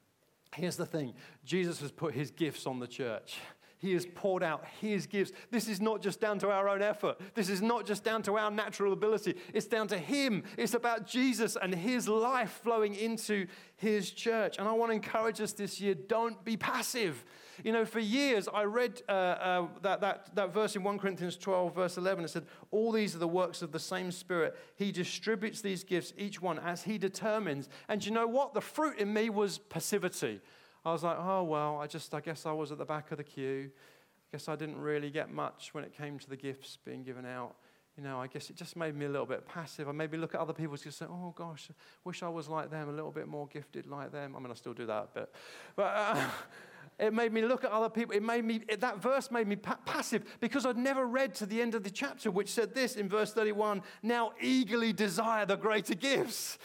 Here's 0.54 0.76
the 0.76 0.86
thing 0.86 1.14
Jesus 1.44 1.80
has 1.80 1.90
put 1.90 2.14
his 2.14 2.30
gifts 2.30 2.66
on 2.66 2.78
the 2.78 2.86
church. 2.86 3.38
He 3.82 3.94
has 3.94 4.06
poured 4.06 4.44
out 4.44 4.64
his 4.80 5.08
gifts. 5.08 5.32
This 5.50 5.66
is 5.66 5.80
not 5.80 6.00
just 6.00 6.20
down 6.20 6.38
to 6.38 6.50
our 6.50 6.68
own 6.68 6.82
effort. 6.82 7.20
This 7.34 7.48
is 7.48 7.60
not 7.60 7.84
just 7.84 8.04
down 8.04 8.22
to 8.22 8.38
our 8.38 8.48
natural 8.48 8.92
ability. 8.92 9.34
It's 9.52 9.66
down 9.66 9.88
to 9.88 9.98
him. 9.98 10.44
It's 10.56 10.74
about 10.74 11.04
Jesus 11.04 11.56
and 11.60 11.74
his 11.74 12.06
life 12.06 12.60
flowing 12.62 12.94
into 12.94 13.48
his 13.74 14.12
church. 14.12 14.58
And 14.58 14.68
I 14.68 14.72
want 14.72 14.90
to 14.90 14.94
encourage 14.94 15.40
us 15.40 15.52
this 15.52 15.80
year 15.80 15.94
don't 15.94 16.44
be 16.44 16.56
passive. 16.56 17.24
You 17.64 17.72
know, 17.72 17.84
for 17.84 18.00
years 18.00 18.48
I 18.52 18.64
read 18.64 19.02
uh, 19.08 19.12
uh, 19.12 19.66
that, 19.82 20.00
that, 20.00 20.34
that 20.34 20.52
verse 20.52 20.76
in 20.76 20.82
1 20.82 20.98
Corinthians 20.98 21.36
12, 21.36 21.74
verse 21.74 21.96
11. 21.96 22.24
It 22.24 22.28
said, 22.28 22.46
All 22.70 22.92
these 22.92 23.14
are 23.14 23.18
the 23.18 23.28
works 23.28 23.62
of 23.62 23.72
the 23.72 23.78
same 23.78 24.10
Spirit. 24.10 24.56
He 24.76 24.92
distributes 24.92 25.60
these 25.60 25.84
gifts, 25.84 26.12
each 26.16 26.40
one 26.40 26.58
as 26.58 26.82
He 26.82 26.98
determines. 26.98 27.68
And 27.88 28.04
you 28.04 28.12
know 28.12 28.26
what? 28.26 28.54
The 28.54 28.60
fruit 28.60 28.98
in 28.98 29.12
me 29.12 29.30
was 29.30 29.58
passivity. 29.58 30.40
I 30.84 30.92
was 30.92 31.02
like, 31.02 31.18
Oh, 31.18 31.44
well, 31.44 31.78
I 31.80 31.86
just, 31.86 32.14
I 32.14 32.20
guess 32.20 32.46
I 32.46 32.52
was 32.52 32.72
at 32.72 32.78
the 32.78 32.84
back 32.84 33.10
of 33.12 33.18
the 33.18 33.24
queue. 33.24 33.70
I 33.72 34.36
guess 34.36 34.48
I 34.48 34.56
didn't 34.56 34.80
really 34.80 35.10
get 35.10 35.30
much 35.30 35.74
when 35.74 35.84
it 35.84 35.96
came 35.96 36.18
to 36.18 36.28
the 36.28 36.36
gifts 36.36 36.78
being 36.84 37.02
given 37.02 37.26
out 37.26 37.56
you 37.96 38.02
know, 38.02 38.20
I 38.20 38.26
guess 38.26 38.48
it 38.48 38.56
just 38.56 38.74
made 38.74 38.96
me 38.96 39.04
a 39.04 39.08
little 39.08 39.26
bit 39.26 39.46
passive. 39.46 39.86
I 39.88 39.92
maybe 39.92 40.16
look 40.16 40.34
at 40.34 40.40
other 40.40 40.54
people 40.54 40.78
and 40.82 40.94
say, 40.94 41.04
oh 41.08 41.34
gosh, 41.36 41.68
wish 42.04 42.22
I 42.22 42.28
was 42.28 42.48
like 42.48 42.70
them, 42.70 42.88
a 42.88 42.92
little 42.92 43.10
bit 43.10 43.28
more 43.28 43.46
gifted 43.48 43.86
like 43.86 44.12
them. 44.12 44.34
I 44.34 44.38
mean, 44.38 44.50
I 44.50 44.54
still 44.54 44.72
do 44.72 44.86
that 44.86 45.08
a 45.14 45.18
bit. 45.18 45.34
But 45.76 45.94
uh, 45.94 46.16
It 47.02 47.12
made 47.12 47.32
me 47.32 47.42
look 47.42 47.64
at 47.64 47.72
other 47.72 47.88
people. 47.88 48.14
It 48.14 48.22
made 48.22 48.44
me, 48.44 48.60
that 48.78 49.02
verse 49.02 49.32
made 49.32 49.48
me 49.48 49.56
pa- 49.56 49.78
passive 49.84 50.22
because 50.38 50.64
I'd 50.64 50.78
never 50.78 51.04
read 51.04 51.34
to 51.36 51.46
the 51.46 51.60
end 51.60 51.74
of 51.74 51.82
the 51.82 51.90
chapter, 51.90 52.30
which 52.30 52.48
said 52.48 52.76
this 52.76 52.94
in 52.94 53.08
verse 53.08 53.32
31 53.32 53.82
now 54.04 54.32
eagerly 54.40 54.92
desire 54.92 55.44
the 55.44 55.56
greater 55.56 55.96
gifts. 55.96 56.58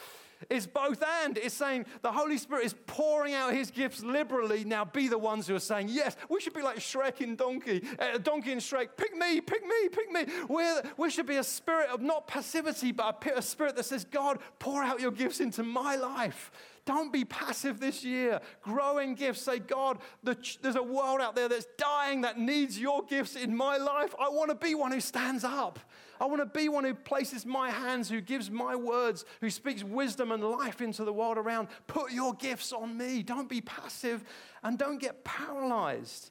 It's 0.48 0.66
both 0.66 1.02
and. 1.24 1.36
It's 1.36 1.54
saying 1.54 1.86
the 2.02 2.12
Holy 2.12 2.38
Spirit 2.38 2.64
is 2.64 2.74
pouring 2.86 3.34
out 3.34 3.52
his 3.52 3.70
gifts 3.70 4.02
liberally. 4.02 4.64
Now 4.64 4.84
be 4.84 5.08
the 5.08 5.18
ones 5.18 5.46
who 5.46 5.56
are 5.56 5.60
saying, 5.60 5.88
yes, 5.90 6.16
we 6.28 6.40
should 6.40 6.54
be 6.54 6.62
like 6.62 6.78
Shrek 6.78 7.20
in 7.20 7.36
Donkey, 7.36 7.82
uh, 7.98 8.18
Donkey 8.18 8.52
and 8.52 8.60
Shrek. 8.60 8.90
Pick 8.96 9.16
me, 9.16 9.40
pick 9.40 9.66
me, 9.66 9.88
pick 9.90 10.10
me. 10.10 10.26
We're, 10.48 10.82
we 10.96 11.10
should 11.10 11.26
be 11.26 11.36
a 11.36 11.44
spirit 11.44 11.90
of 11.90 12.00
not 12.00 12.26
passivity, 12.26 12.92
but 12.92 13.24
a, 13.26 13.38
a 13.38 13.42
spirit 13.42 13.76
that 13.76 13.84
says, 13.84 14.04
God, 14.04 14.38
pour 14.58 14.82
out 14.82 15.00
your 15.00 15.10
gifts 15.10 15.40
into 15.40 15.62
my 15.62 15.96
life. 15.96 16.50
Don't 16.84 17.12
be 17.12 17.24
passive 17.26 17.80
this 17.80 18.02
year. 18.02 18.40
Grow 18.62 18.96
in 18.96 19.14
gifts. 19.14 19.42
Say, 19.42 19.58
God, 19.58 19.98
there's 20.22 20.76
a 20.76 20.82
world 20.82 21.20
out 21.20 21.36
there 21.36 21.46
that's 21.46 21.66
dying 21.76 22.22
that 22.22 22.38
needs 22.38 22.80
your 22.80 23.02
gifts 23.02 23.36
in 23.36 23.54
my 23.54 23.76
life. 23.76 24.14
I 24.18 24.30
want 24.30 24.48
to 24.50 24.54
be 24.54 24.74
one 24.74 24.92
who 24.92 25.00
stands 25.00 25.44
up. 25.44 25.78
I 26.20 26.26
want 26.26 26.40
to 26.40 26.58
be 26.58 26.68
one 26.68 26.84
who 26.84 26.94
places 26.94 27.46
my 27.46 27.70
hands, 27.70 28.08
who 28.08 28.20
gives 28.20 28.50
my 28.50 28.74
words, 28.76 29.24
who 29.40 29.50
speaks 29.50 29.82
wisdom 29.82 30.32
and 30.32 30.42
life 30.42 30.80
into 30.80 31.04
the 31.04 31.12
world 31.12 31.38
around. 31.38 31.68
Put 31.86 32.12
your 32.12 32.34
gifts 32.34 32.72
on 32.72 32.96
me. 32.96 33.22
Don't 33.22 33.48
be 33.48 33.60
passive 33.60 34.24
and 34.62 34.78
don't 34.78 34.98
get 34.98 35.24
paralyzed. 35.24 36.30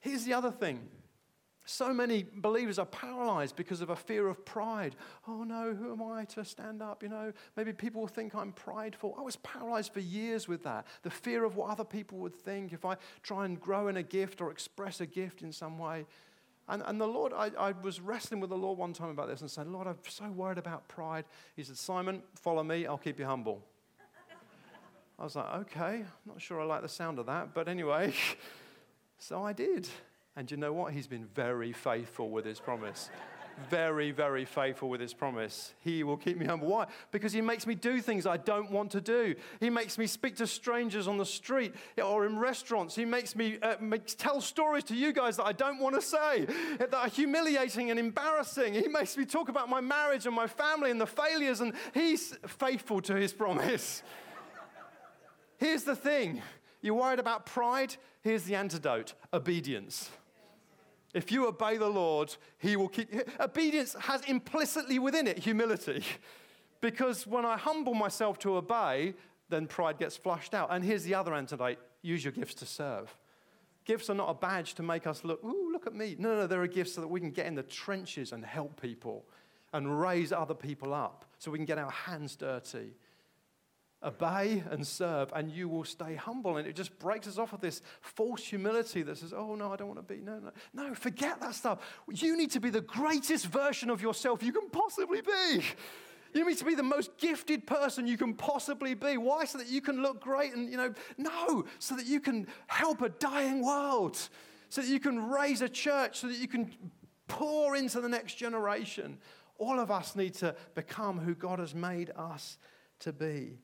Here's 0.00 0.24
the 0.24 0.34
other 0.34 0.50
thing 0.50 0.88
so 1.68 1.92
many 1.92 2.24
believers 2.36 2.78
are 2.78 2.86
paralyzed 2.86 3.56
because 3.56 3.80
of 3.80 3.90
a 3.90 3.96
fear 3.96 4.28
of 4.28 4.44
pride. 4.44 4.94
Oh 5.26 5.42
no, 5.42 5.74
who 5.74 5.92
am 5.92 6.00
I 6.00 6.24
to 6.26 6.44
stand 6.44 6.80
up? 6.80 7.02
You 7.02 7.08
know, 7.08 7.32
maybe 7.56 7.72
people 7.72 8.02
will 8.02 8.08
think 8.08 8.36
I'm 8.36 8.52
prideful. 8.52 9.16
I 9.18 9.22
was 9.22 9.34
paralyzed 9.36 9.92
for 9.92 9.98
years 9.98 10.46
with 10.46 10.62
that. 10.62 10.86
The 11.02 11.10
fear 11.10 11.44
of 11.44 11.56
what 11.56 11.70
other 11.70 11.84
people 11.84 12.18
would 12.18 12.36
think 12.36 12.72
if 12.72 12.84
I 12.84 12.96
try 13.24 13.44
and 13.44 13.60
grow 13.60 13.88
in 13.88 13.96
a 13.96 14.02
gift 14.04 14.40
or 14.40 14.52
express 14.52 15.00
a 15.00 15.06
gift 15.06 15.42
in 15.42 15.50
some 15.50 15.76
way. 15.76 16.06
And, 16.68 16.82
and 16.84 17.00
the 17.00 17.06
Lord, 17.06 17.32
I, 17.32 17.50
I 17.58 17.72
was 17.82 18.00
wrestling 18.00 18.40
with 18.40 18.50
the 18.50 18.56
Lord 18.56 18.78
one 18.78 18.92
time 18.92 19.08
about 19.08 19.28
this 19.28 19.40
and 19.40 19.50
saying, 19.50 19.72
Lord, 19.72 19.86
I'm 19.86 19.98
so 20.08 20.28
worried 20.30 20.58
about 20.58 20.88
pride. 20.88 21.24
He 21.54 21.62
said, 21.62 21.76
Simon, 21.76 22.22
follow 22.34 22.64
me, 22.64 22.86
I'll 22.86 22.98
keep 22.98 23.18
you 23.18 23.26
humble. 23.26 23.62
I 25.18 25.24
was 25.24 25.36
like, 25.36 25.54
okay, 25.54 25.94
I'm 26.00 26.26
not 26.26 26.42
sure 26.42 26.60
I 26.60 26.64
like 26.64 26.82
the 26.82 26.88
sound 26.88 27.18
of 27.18 27.26
that, 27.26 27.54
but 27.54 27.68
anyway, 27.68 28.12
so 29.18 29.42
I 29.42 29.52
did. 29.52 29.88
And 30.34 30.50
you 30.50 30.56
know 30.58 30.72
what? 30.72 30.92
He's 30.92 31.06
been 31.06 31.26
very 31.34 31.72
faithful 31.72 32.28
with 32.28 32.44
his 32.44 32.60
promise 32.60 33.08
very, 33.70 34.10
very 34.10 34.44
faithful 34.44 34.88
with 34.88 35.00
his 35.00 35.14
promise. 35.14 35.74
He 35.80 36.02
will 36.02 36.16
keep 36.16 36.38
me 36.38 36.46
humble. 36.46 36.68
Why? 36.68 36.86
Because 37.10 37.32
he 37.32 37.40
makes 37.40 37.66
me 37.66 37.74
do 37.74 38.00
things 38.00 38.26
I 38.26 38.36
don't 38.36 38.70
want 38.70 38.90
to 38.92 39.00
do. 39.00 39.34
He 39.60 39.70
makes 39.70 39.98
me 39.98 40.06
speak 40.06 40.36
to 40.36 40.46
strangers 40.46 41.08
on 41.08 41.16
the 41.16 41.24
street 41.24 41.74
or 42.02 42.26
in 42.26 42.38
restaurants. 42.38 42.94
He 42.94 43.04
makes 43.04 43.34
me 43.34 43.58
uh, 43.62 43.76
makes, 43.80 44.14
tell 44.14 44.40
stories 44.40 44.84
to 44.84 44.94
you 44.94 45.12
guys 45.12 45.36
that 45.38 45.44
I 45.44 45.52
don't 45.52 45.78
want 45.78 45.94
to 45.94 46.02
say, 46.02 46.46
that 46.78 46.94
are 46.94 47.08
humiliating 47.08 47.90
and 47.90 47.98
embarrassing. 47.98 48.74
He 48.74 48.88
makes 48.88 49.16
me 49.16 49.24
talk 49.24 49.48
about 49.48 49.68
my 49.68 49.80
marriage 49.80 50.26
and 50.26 50.34
my 50.34 50.46
family 50.46 50.90
and 50.90 51.00
the 51.00 51.06
failures, 51.06 51.60
and 51.60 51.72
he's 51.94 52.36
faithful 52.46 53.00
to 53.02 53.14
his 53.14 53.32
promise. 53.32 54.02
Here's 55.58 55.84
the 55.84 55.96
thing 55.96 56.42
you're 56.82 56.94
worried 56.94 57.18
about 57.18 57.46
pride? 57.46 57.96
Here's 58.22 58.44
the 58.44 58.54
antidote 58.54 59.14
obedience. 59.32 60.10
If 61.16 61.32
you 61.32 61.48
obey 61.48 61.78
the 61.78 61.88
Lord, 61.88 62.36
He 62.58 62.76
will 62.76 62.88
keep. 62.88 63.12
you. 63.12 63.24
Obedience 63.40 63.96
has 64.00 64.20
implicitly 64.26 64.98
within 64.98 65.26
it 65.26 65.38
humility. 65.38 66.04
Because 66.82 67.26
when 67.26 67.46
I 67.46 67.56
humble 67.56 67.94
myself 67.94 68.38
to 68.40 68.56
obey, 68.58 69.14
then 69.48 69.66
pride 69.66 69.98
gets 69.98 70.14
flushed 70.14 70.52
out. 70.52 70.68
And 70.70 70.84
here's 70.84 71.04
the 71.04 71.14
other 71.14 71.32
antidote 71.34 71.78
use 72.02 72.22
your 72.22 72.32
gifts 72.32 72.52
to 72.56 72.66
serve. 72.66 73.16
Gifts 73.86 74.10
are 74.10 74.14
not 74.14 74.28
a 74.28 74.34
badge 74.34 74.74
to 74.74 74.82
make 74.82 75.06
us 75.06 75.24
look, 75.24 75.42
ooh, 75.42 75.72
look 75.72 75.86
at 75.86 75.94
me. 75.94 76.16
No, 76.18 76.36
no, 76.36 76.46
they're 76.46 76.62
a 76.64 76.68
gift 76.68 76.90
so 76.90 77.00
that 77.00 77.08
we 77.08 77.18
can 77.18 77.30
get 77.30 77.46
in 77.46 77.54
the 77.54 77.62
trenches 77.62 78.32
and 78.32 78.44
help 78.44 78.78
people 78.80 79.24
and 79.72 79.98
raise 79.98 80.32
other 80.32 80.54
people 80.54 80.92
up 80.92 81.24
so 81.38 81.50
we 81.50 81.58
can 81.58 81.64
get 81.64 81.78
our 81.78 81.90
hands 81.90 82.36
dirty 82.36 82.92
obey 84.06 84.62
and 84.70 84.86
serve, 84.86 85.32
and 85.34 85.50
you 85.50 85.68
will 85.68 85.84
stay 85.84 86.14
humble. 86.14 86.56
And 86.56 86.66
it 86.66 86.76
just 86.76 86.98
breaks 86.98 87.26
us 87.26 87.36
off 87.36 87.52
of 87.52 87.60
this 87.60 87.82
false 88.00 88.42
humility 88.44 89.02
that 89.02 89.18
says, 89.18 89.34
oh, 89.36 89.54
no, 89.54 89.72
I 89.72 89.76
don't 89.76 89.88
want 89.88 90.06
to 90.06 90.14
be. 90.14 90.20
No, 90.20 90.38
no. 90.38 90.50
No, 90.72 90.94
forget 90.94 91.40
that 91.40 91.54
stuff. 91.54 91.80
You 92.10 92.36
need 92.36 92.52
to 92.52 92.60
be 92.60 92.70
the 92.70 92.80
greatest 92.80 93.46
version 93.46 93.90
of 93.90 94.00
yourself 94.00 94.42
you 94.42 94.52
can 94.52 94.70
possibly 94.70 95.20
be. 95.20 95.62
You 96.32 96.46
need 96.46 96.58
to 96.58 96.64
be 96.64 96.74
the 96.74 96.82
most 96.82 97.16
gifted 97.18 97.66
person 97.66 98.06
you 98.06 98.18
can 98.18 98.34
possibly 98.34 98.94
be. 98.94 99.16
Why? 99.16 99.44
So 99.44 99.58
that 99.58 99.68
you 99.68 99.80
can 99.80 100.02
look 100.02 100.20
great 100.20 100.54
and, 100.54 100.70
you 100.70 100.76
know, 100.76 100.94
no, 101.16 101.64
so 101.78 101.96
that 101.96 102.06
you 102.06 102.20
can 102.20 102.46
help 102.66 103.02
a 103.02 103.08
dying 103.08 103.64
world, 103.64 104.16
so 104.68 104.82
that 104.82 104.88
you 104.88 105.00
can 105.00 105.30
raise 105.30 105.62
a 105.62 105.68
church, 105.68 106.20
so 106.20 106.28
that 106.28 106.36
you 106.36 106.48
can 106.48 106.70
pour 107.26 107.74
into 107.76 108.00
the 108.00 108.08
next 108.08 108.34
generation. 108.34 109.18
All 109.58 109.80
of 109.80 109.90
us 109.90 110.14
need 110.14 110.34
to 110.34 110.54
become 110.74 111.18
who 111.18 111.34
God 111.34 111.58
has 111.58 111.74
made 111.74 112.10
us 112.16 112.58
to 113.00 113.12
be 113.12 113.58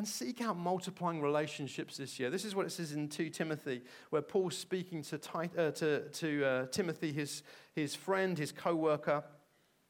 and 0.00 0.08
seek 0.08 0.40
out 0.40 0.56
multiplying 0.56 1.20
relationships 1.20 1.98
this 1.98 2.18
year. 2.18 2.30
This 2.30 2.46
is 2.46 2.54
what 2.54 2.64
it 2.64 2.70
says 2.70 2.92
in 2.92 3.06
2 3.10 3.28
Timothy, 3.28 3.82
where 4.08 4.22
Paul's 4.22 4.56
speaking 4.56 5.02
to, 5.02 5.20
uh, 5.34 5.72
to, 5.72 6.08
to 6.08 6.44
uh, 6.46 6.66
Timothy, 6.68 7.12
his, 7.12 7.42
his 7.74 7.94
friend, 7.94 8.38
his 8.38 8.50
co 8.50 8.74
worker, 8.74 9.22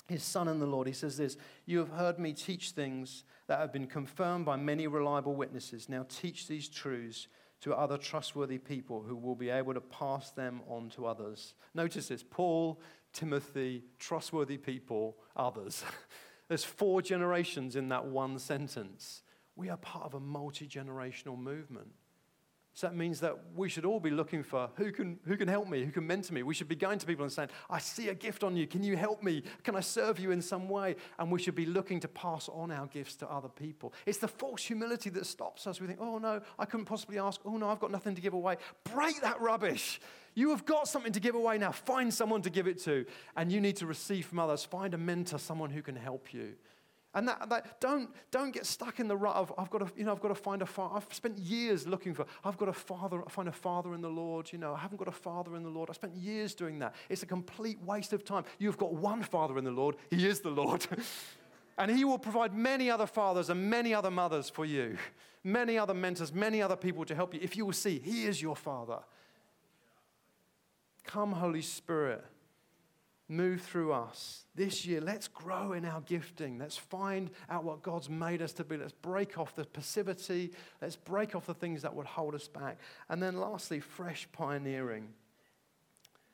his 0.09 0.25
son 0.25 0.49
in 0.49 0.59
the 0.59 0.67
Lord. 0.67 0.89
He 0.89 0.93
says 0.93 1.17
this 1.17 1.37
You 1.65 1.79
have 1.79 1.91
heard 1.91 2.19
me 2.19 2.33
teach 2.33 2.73
things 2.73 3.23
that 3.47 3.61
have 3.61 3.73
been 3.73 3.87
confirmed 3.87 4.47
by 4.47 4.57
many 4.57 4.89
reliable 4.89 5.37
witnesses. 5.37 5.89
Now 5.89 6.05
teach 6.09 6.49
these 6.49 6.69
truths 6.69 7.29
to 7.61 7.73
other 7.73 7.97
trustworthy 7.97 8.59
people 8.59 9.05
who 9.07 9.15
will 9.15 9.37
be 9.37 9.51
able 9.51 9.75
to 9.75 9.81
pass 9.81 10.33
them 10.33 10.61
on 10.67 10.89
to 10.97 11.07
others. 11.07 11.55
Notice 11.73 12.09
this 12.09 12.25
Paul, 12.29 12.81
Timothy, 13.13 13.85
trustworthy 14.01 14.57
people, 14.57 15.19
others. 15.37 15.85
There's 16.49 16.65
four 16.65 17.01
generations 17.01 17.77
in 17.77 17.91
that 17.91 18.07
one 18.07 18.41
sentence 18.41 19.23
we 19.61 19.69
are 19.69 19.77
part 19.77 20.07
of 20.07 20.15
a 20.15 20.21
multi 20.21 20.67
generational 20.67 21.39
movement. 21.39 21.89
So 22.73 22.87
that 22.87 22.95
means 22.95 23.21
that 23.21 23.37
we 23.55 23.69
should 23.69 23.85
all 23.85 24.01
be 24.01 24.11
looking 24.11 24.43
for 24.43 24.71
who 24.77 24.91
can, 24.91 25.19
who 25.27 25.37
can 25.37 25.49
help 25.49 25.69
me, 25.69 25.85
who 25.85 25.91
can 25.91 26.07
mentor 26.07 26.33
me. 26.33 26.43
We 26.43 26.55
should 26.55 26.69
be 26.69 26.77
going 26.77 26.99
to 27.01 27.07
people 27.07 27.25
and 27.25 27.33
saying, 27.33 27.51
I 27.69 27.79
see 27.79 28.09
a 28.09 28.15
gift 28.15 28.43
on 28.43 28.57
you. 28.57 28.67
Can 28.67 28.83
you 28.83 28.97
help 28.97 29.23
me? 29.23 29.43
Can 29.65 29.77
I 29.77 29.81
serve 29.81 30.19
you 30.19 30.31
in 30.31 30.41
some 30.41 30.69
way? 30.69 30.97
And 31.19 31.31
we 31.31 31.43
should 31.43 31.57
be 31.57 31.67
looking 31.67 32.01
to 32.01 32.09
pass 32.09 32.49
on 32.49 32.71
our 32.71 32.87
gifts 32.87 33.17
to 33.17 33.29
other 33.29 33.49
people. 33.49 33.93
It's 34.07 34.19
the 34.19 34.29
false 34.29 34.63
humility 34.63 35.11
that 35.11 35.27
stops 35.27 35.67
us. 35.67 35.79
We 35.79 35.89
think, 35.89 35.99
oh 36.01 36.19
no, 36.19 36.41
I 36.59 36.65
couldn't 36.65 36.87
possibly 36.87 37.19
ask. 37.19 37.41
Oh 37.45 37.59
no, 37.59 37.69
I've 37.69 37.81
got 37.81 37.91
nothing 37.91 38.15
to 38.15 38.23
give 38.23 38.35
away. 38.35 38.57
Break 38.85 39.21
that 39.21 39.41
rubbish. 39.43 40.01
You 40.35 40.51
have 40.51 40.65
got 40.65 40.87
something 40.87 41.13
to 41.13 41.21
give 41.21 41.35
away 41.35 41.59
now. 41.59 41.73
Find 41.73 42.15
someone 42.15 42.41
to 42.43 42.51
give 42.51 42.67
it 42.67 42.79
to. 42.85 43.05
And 43.37 43.53
you 43.53 43.61
need 43.61 43.77
to 43.77 43.87
receive 43.87 44.27
from 44.27 44.39
others. 44.39 44.65
Find 44.65 44.95
a 44.95 44.99
mentor, 44.99 45.39
someone 45.39 45.71
who 45.71 45.83
can 45.83 45.97
help 45.97 46.33
you. 46.33 46.55
And 47.13 47.27
that, 47.27 47.49
that, 47.49 47.81
don't, 47.81 48.09
don't 48.31 48.53
get 48.53 48.65
stuck 48.67 49.01
in 49.01 49.09
the 49.09 49.17
rut 49.17 49.35
of, 49.35 49.53
I've 49.59 49.69
got 49.69 49.79
to, 49.79 49.93
you 49.99 50.05
know, 50.05 50.13
I've 50.13 50.21
got 50.21 50.29
to 50.29 50.35
find 50.35 50.63
a 50.63 50.67
father. 50.67 50.97
I've 50.97 51.13
spent 51.13 51.39
years 51.39 51.87
looking 51.87 52.15
for, 52.15 52.25
I've 52.45 52.57
got 52.57 52.69
a 52.69 52.73
father, 52.73 53.23
find 53.29 53.49
a 53.49 53.53
father 53.53 53.95
in 53.95 54.01
the 54.01 54.09
Lord. 54.09 54.53
You 54.53 54.59
know, 54.59 54.75
I 54.75 54.79
haven't 54.79 54.99
got 54.99 55.09
a 55.09 55.13
father 55.13 55.57
in 55.57 55.65
the 55.65 55.69
Lord. 55.69 55.91
I 55.91 55.93
spent 55.93 56.15
years 56.15 56.55
doing 56.55 56.79
that. 56.79 56.95
It's 57.09 57.25
a 57.25 57.27
complete 57.27 57.83
waste 57.83 58.13
of 58.13 58.25
time. 58.25 58.45
You've 58.59 58.79
got 58.79 58.95
one 58.95 59.25
father 59.25 59.59
in 59.59 59.65
the 59.65 59.73
Lord. 59.73 59.97
He 60.09 60.25
is 60.27 60.41
the 60.41 60.51
Lord. 60.51 60.87
and 61.79 61.91
he 61.91 62.05
will 62.05 62.19
provide 62.19 62.55
many 62.55 62.89
other 62.89 63.07
fathers 63.07 63.51
and 63.51 63.69
many 63.69 63.93
other 63.93 64.11
mothers 64.11 64.49
for 64.49 64.65
you, 64.65 64.97
many 65.43 65.77
other 65.77 65.95
mentors, 65.95 66.33
many 66.33 66.63
other 66.63 66.77
people 66.77 67.05
to 67.07 67.15
help 67.17 67.35
you. 67.35 67.41
If 67.43 67.57
you 67.57 67.67
will 67.67 67.73
see, 67.73 68.01
he 68.05 68.27
is 68.27 68.41
your 68.41 68.55
father. 68.55 69.01
Come, 71.03 71.33
Holy 71.33 71.63
Spirit 71.63 72.25
move 73.31 73.63
through 73.63 73.93
us. 73.93 74.45
This 74.55 74.85
year, 74.85 75.01
let's 75.01 75.29
grow 75.29 75.73
in 75.73 75.85
our 75.85 76.01
gifting. 76.03 76.59
Let's 76.59 76.77
find 76.77 77.31
out 77.49 77.65
what 77.65 77.83
God's 77.83 78.11
made 78.11 78.43
us 78.43 78.53
to 78.55 78.65
be. 78.65 78.77
Let's 78.77 78.93
break 78.93 79.39
off 79.39 79.55
the 79.55 79.65
passivity. 79.65 80.53
Let's 80.83 80.97
break 80.97 81.35
off 81.35 81.47
the 81.47 81.55
things 81.55 81.83
that 81.83 81.95
would 81.95 82.07
hold 82.07 82.35
us 82.35 82.49
back. 82.49 82.79
And 83.09 83.23
then, 83.23 83.39
lastly, 83.39 83.81
fresh 83.81 84.29
pioneering. 84.33 85.09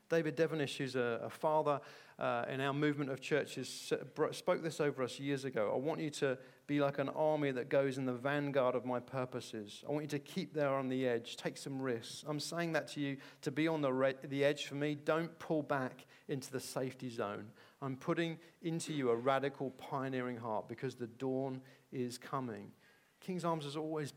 David 0.09 0.37
Devenish, 0.37 0.77
who's 0.77 0.97
a, 0.97 1.21
a 1.25 1.31
father 1.31 1.81
uh, 2.19 2.45
in 2.49 2.61
our 2.61 2.73
movement 2.73 3.11
of 3.11 3.21
churches, 3.21 3.92
spoke 4.33 4.62
this 4.62 4.81
over 4.81 5.03
us 5.03 5.19
years 5.19 5.45
ago. 5.45 5.73
I 5.75 5.79
want 5.79 6.01
you 6.01 6.11
to 6.11 6.38
be 6.66 6.81
like 6.81 6.99
an 6.99 7.09
army 7.11 7.51
that 7.53 7.69
goes 7.69 7.99
in 7.99 8.07
the 8.07 8.12
vanguard 8.12 8.75
of 8.75 8.85
my 8.85 8.99
purposes. 8.99 9.85
I 9.88 9.92
want 9.92 10.05
you 10.05 10.09
to 10.11 10.19
keep 10.19 10.55
there 10.55 10.75
on 10.75 10.88
the 10.88 11.07
edge, 11.07 11.37
take 11.37 11.57
some 11.57 11.81
risks. 11.81 12.25
I'm 12.27 12.40
saying 12.40 12.73
that 12.73 12.88
to 12.88 13.01
you 13.01 13.19
to 13.42 13.51
be 13.51 13.69
on 13.69 13.83
the, 13.83 13.92
re- 13.92 14.14
the 14.25 14.45
edge 14.45 14.66
for 14.66 14.75
me. 14.75 14.95
Don't 14.95 15.37
pull 15.38 15.62
back 15.62 16.07
into 16.29 16.51
the 16.51 16.61
safety 16.61 17.11
zone. 17.11 17.47
I'm 17.83 17.97
putting 17.97 18.38
into 18.62 18.92
you 18.92 19.11
a 19.11 19.16
radical, 19.16 19.71
pioneering 19.73 20.38
heart 20.38 20.69
because 20.69 20.95
the 20.95 21.07
dawn 21.07 21.61
is 21.92 22.19
coming. 22.19 22.73
King's 23.21 23.45
Arms 23.45 23.64
has 23.64 23.77
always 23.77 24.12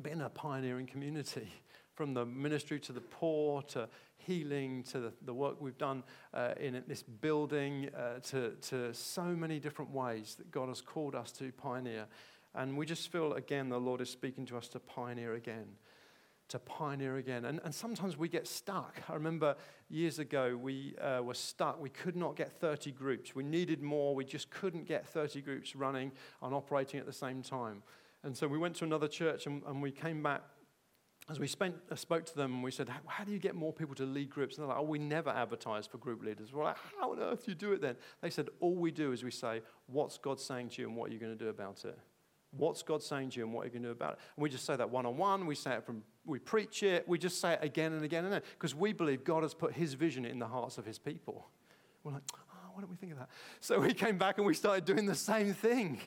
been 0.00 0.22
a 0.22 0.30
pioneering 0.30 0.86
community. 0.86 1.48
From 1.94 2.14
the 2.14 2.24
ministry 2.24 2.80
to 2.80 2.92
the 2.92 3.00
poor, 3.00 3.62
to 3.62 3.88
healing, 4.16 4.82
to 4.84 5.00
the, 5.00 5.12
the 5.24 5.34
work 5.34 5.60
we've 5.60 5.78
done 5.78 6.02
uh, 6.32 6.52
in 6.58 6.82
this 6.86 7.02
building, 7.02 7.90
uh, 7.96 8.20
to, 8.20 8.52
to 8.62 8.94
so 8.94 9.24
many 9.24 9.58
different 9.58 9.90
ways 9.90 10.34
that 10.36 10.50
God 10.50 10.68
has 10.68 10.80
called 10.80 11.14
us 11.14 11.32
to 11.32 11.52
pioneer. 11.52 12.06
And 12.54 12.76
we 12.76 12.86
just 12.86 13.10
feel, 13.10 13.34
again, 13.34 13.68
the 13.68 13.80
Lord 13.80 14.00
is 14.00 14.10
speaking 14.10 14.46
to 14.46 14.56
us 14.56 14.68
to 14.68 14.80
pioneer 14.80 15.34
again 15.34 15.66
to 16.52 16.58
pioneer 16.58 17.16
again. 17.16 17.46
And, 17.46 17.60
and 17.64 17.74
sometimes 17.74 18.18
we 18.18 18.28
get 18.28 18.46
stuck. 18.46 19.00
I 19.08 19.14
remember 19.14 19.56
years 19.88 20.18
ago 20.18 20.54
we 20.54 20.94
uh, 20.98 21.22
were 21.22 21.32
stuck. 21.32 21.80
We 21.80 21.88
could 21.88 22.14
not 22.14 22.36
get 22.36 22.52
30 22.52 22.92
groups. 22.92 23.34
We 23.34 23.42
needed 23.42 23.82
more. 23.82 24.14
We 24.14 24.26
just 24.26 24.50
couldn't 24.50 24.86
get 24.86 25.08
30 25.08 25.40
groups 25.40 25.74
running 25.74 26.12
and 26.42 26.54
operating 26.54 27.00
at 27.00 27.06
the 27.06 27.12
same 27.12 27.42
time. 27.42 27.82
And 28.22 28.36
so 28.36 28.46
we 28.46 28.58
went 28.58 28.76
to 28.76 28.84
another 28.84 29.08
church 29.08 29.46
and, 29.46 29.62
and 29.66 29.80
we 29.80 29.90
came 29.90 30.22
back. 30.22 30.42
As 31.30 31.38
we 31.38 31.46
spent, 31.46 31.76
uh, 31.90 31.94
spoke 31.94 32.26
to 32.26 32.34
them, 32.34 32.62
we 32.62 32.72
said, 32.72 32.88
how, 32.88 33.00
how, 33.06 33.24
do 33.24 33.30
you 33.30 33.38
get 33.38 33.54
more 33.54 33.72
people 33.72 33.94
to 33.94 34.04
lead 34.04 34.28
groups? 34.28 34.56
And 34.56 34.62
they're 34.62 34.74
like, 34.74 34.82
Oh, 34.82 34.86
we 34.86 34.98
never 34.98 35.30
advertise 35.30 35.86
for 35.86 35.98
group 35.98 36.22
leaders. 36.22 36.52
We're 36.52 36.64
like, 36.64 36.76
How 36.98 37.12
on 37.12 37.20
earth 37.20 37.44
do 37.44 37.52
you 37.52 37.54
do 37.54 37.72
it 37.72 37.80
then? 37.80 37.96
They 38.20 38.30
said, 38.30 38.48
All 38.60 38.74
we 38.74 38.90
do 38.90 39.12
is 39.12 39.22
we 39.22 39.30
say, 39.30 39.62
What's 39.86 40.18
God 40.18 40.40
saying 40.40 40.70
to 40.70 40.82
you 40.82 40.88
and 40.88 40.96
what 40.96 41.10
are 41.10 41.12
you 41.12 41.20
going 41.20 41.36
to 41.36 41.44
do 41.44 41.48
about 41.48 41.84
it? 41.84 41.98
What's 42.56 42.82
God 42.82 43.02
saying 43.02 43.30
to 43.30 43.38
you 43.38 43.44
and 43.44 43.54
what 43.54 43.62
are 43.62 43.64
you 43.66 43.70
going 43.70 43.82
to 43.82 43.88
do 43.88 43.92
about 43.92 44.12
it? 44.14 44.18
And 44.36 44.42
we 44.42 44.50
just 44.50 44.66
say 44.66 44.76
that 44.76 44.90
one 44.90 45.06
on 45.06 45.16
one. 45.16 45.46
We 45.46 45.54
say 45.54 45.72
it 45.74 45.86
from, 45.86 46.02
we 46.26 46.38
preach 46.38 46.82
it. 46.82 47.08
We 47.08 47.18
just 47.18 47.40
say 47.40 47.54
it 47.54 47.60
again 47.62 47.92
and 47.92 48.04
again 48.04 48.24
and 48.26 48.34
again 48.34 48.46
because 48.58 48.74
we 48.74 48.92
believe 48.92 49.24
God 49.24 49.42
has 49.42 49.54
put 49.54 49.72
his 49.72 49.94
vision 49.94 50.26
in 50.26 50.38
the 50.38 50.46
hearts 50.46 50.76
of 50.76 50.84
his 50.84 50.98
people. 50.98 51.48
We're 52.04 52.12
like, 52.12 52.22
oh, 52.34 52.70
why 52.74 52.80
don't 52.82 52.90
we 52.90 52.96
think 52.96 53.12
of 53.12 53.18
that? 53.18 53.30
So 53.60 53.80
we 53.80 53.94
came 53.94 54.18
back 54.18 54.36
and 54.36 54.46
we 54.46 54.52
started 54.52 54.84
doing 54.84 55.06
the 55.06 55.14
same 55.14 55.54
thing. 55.54 56.00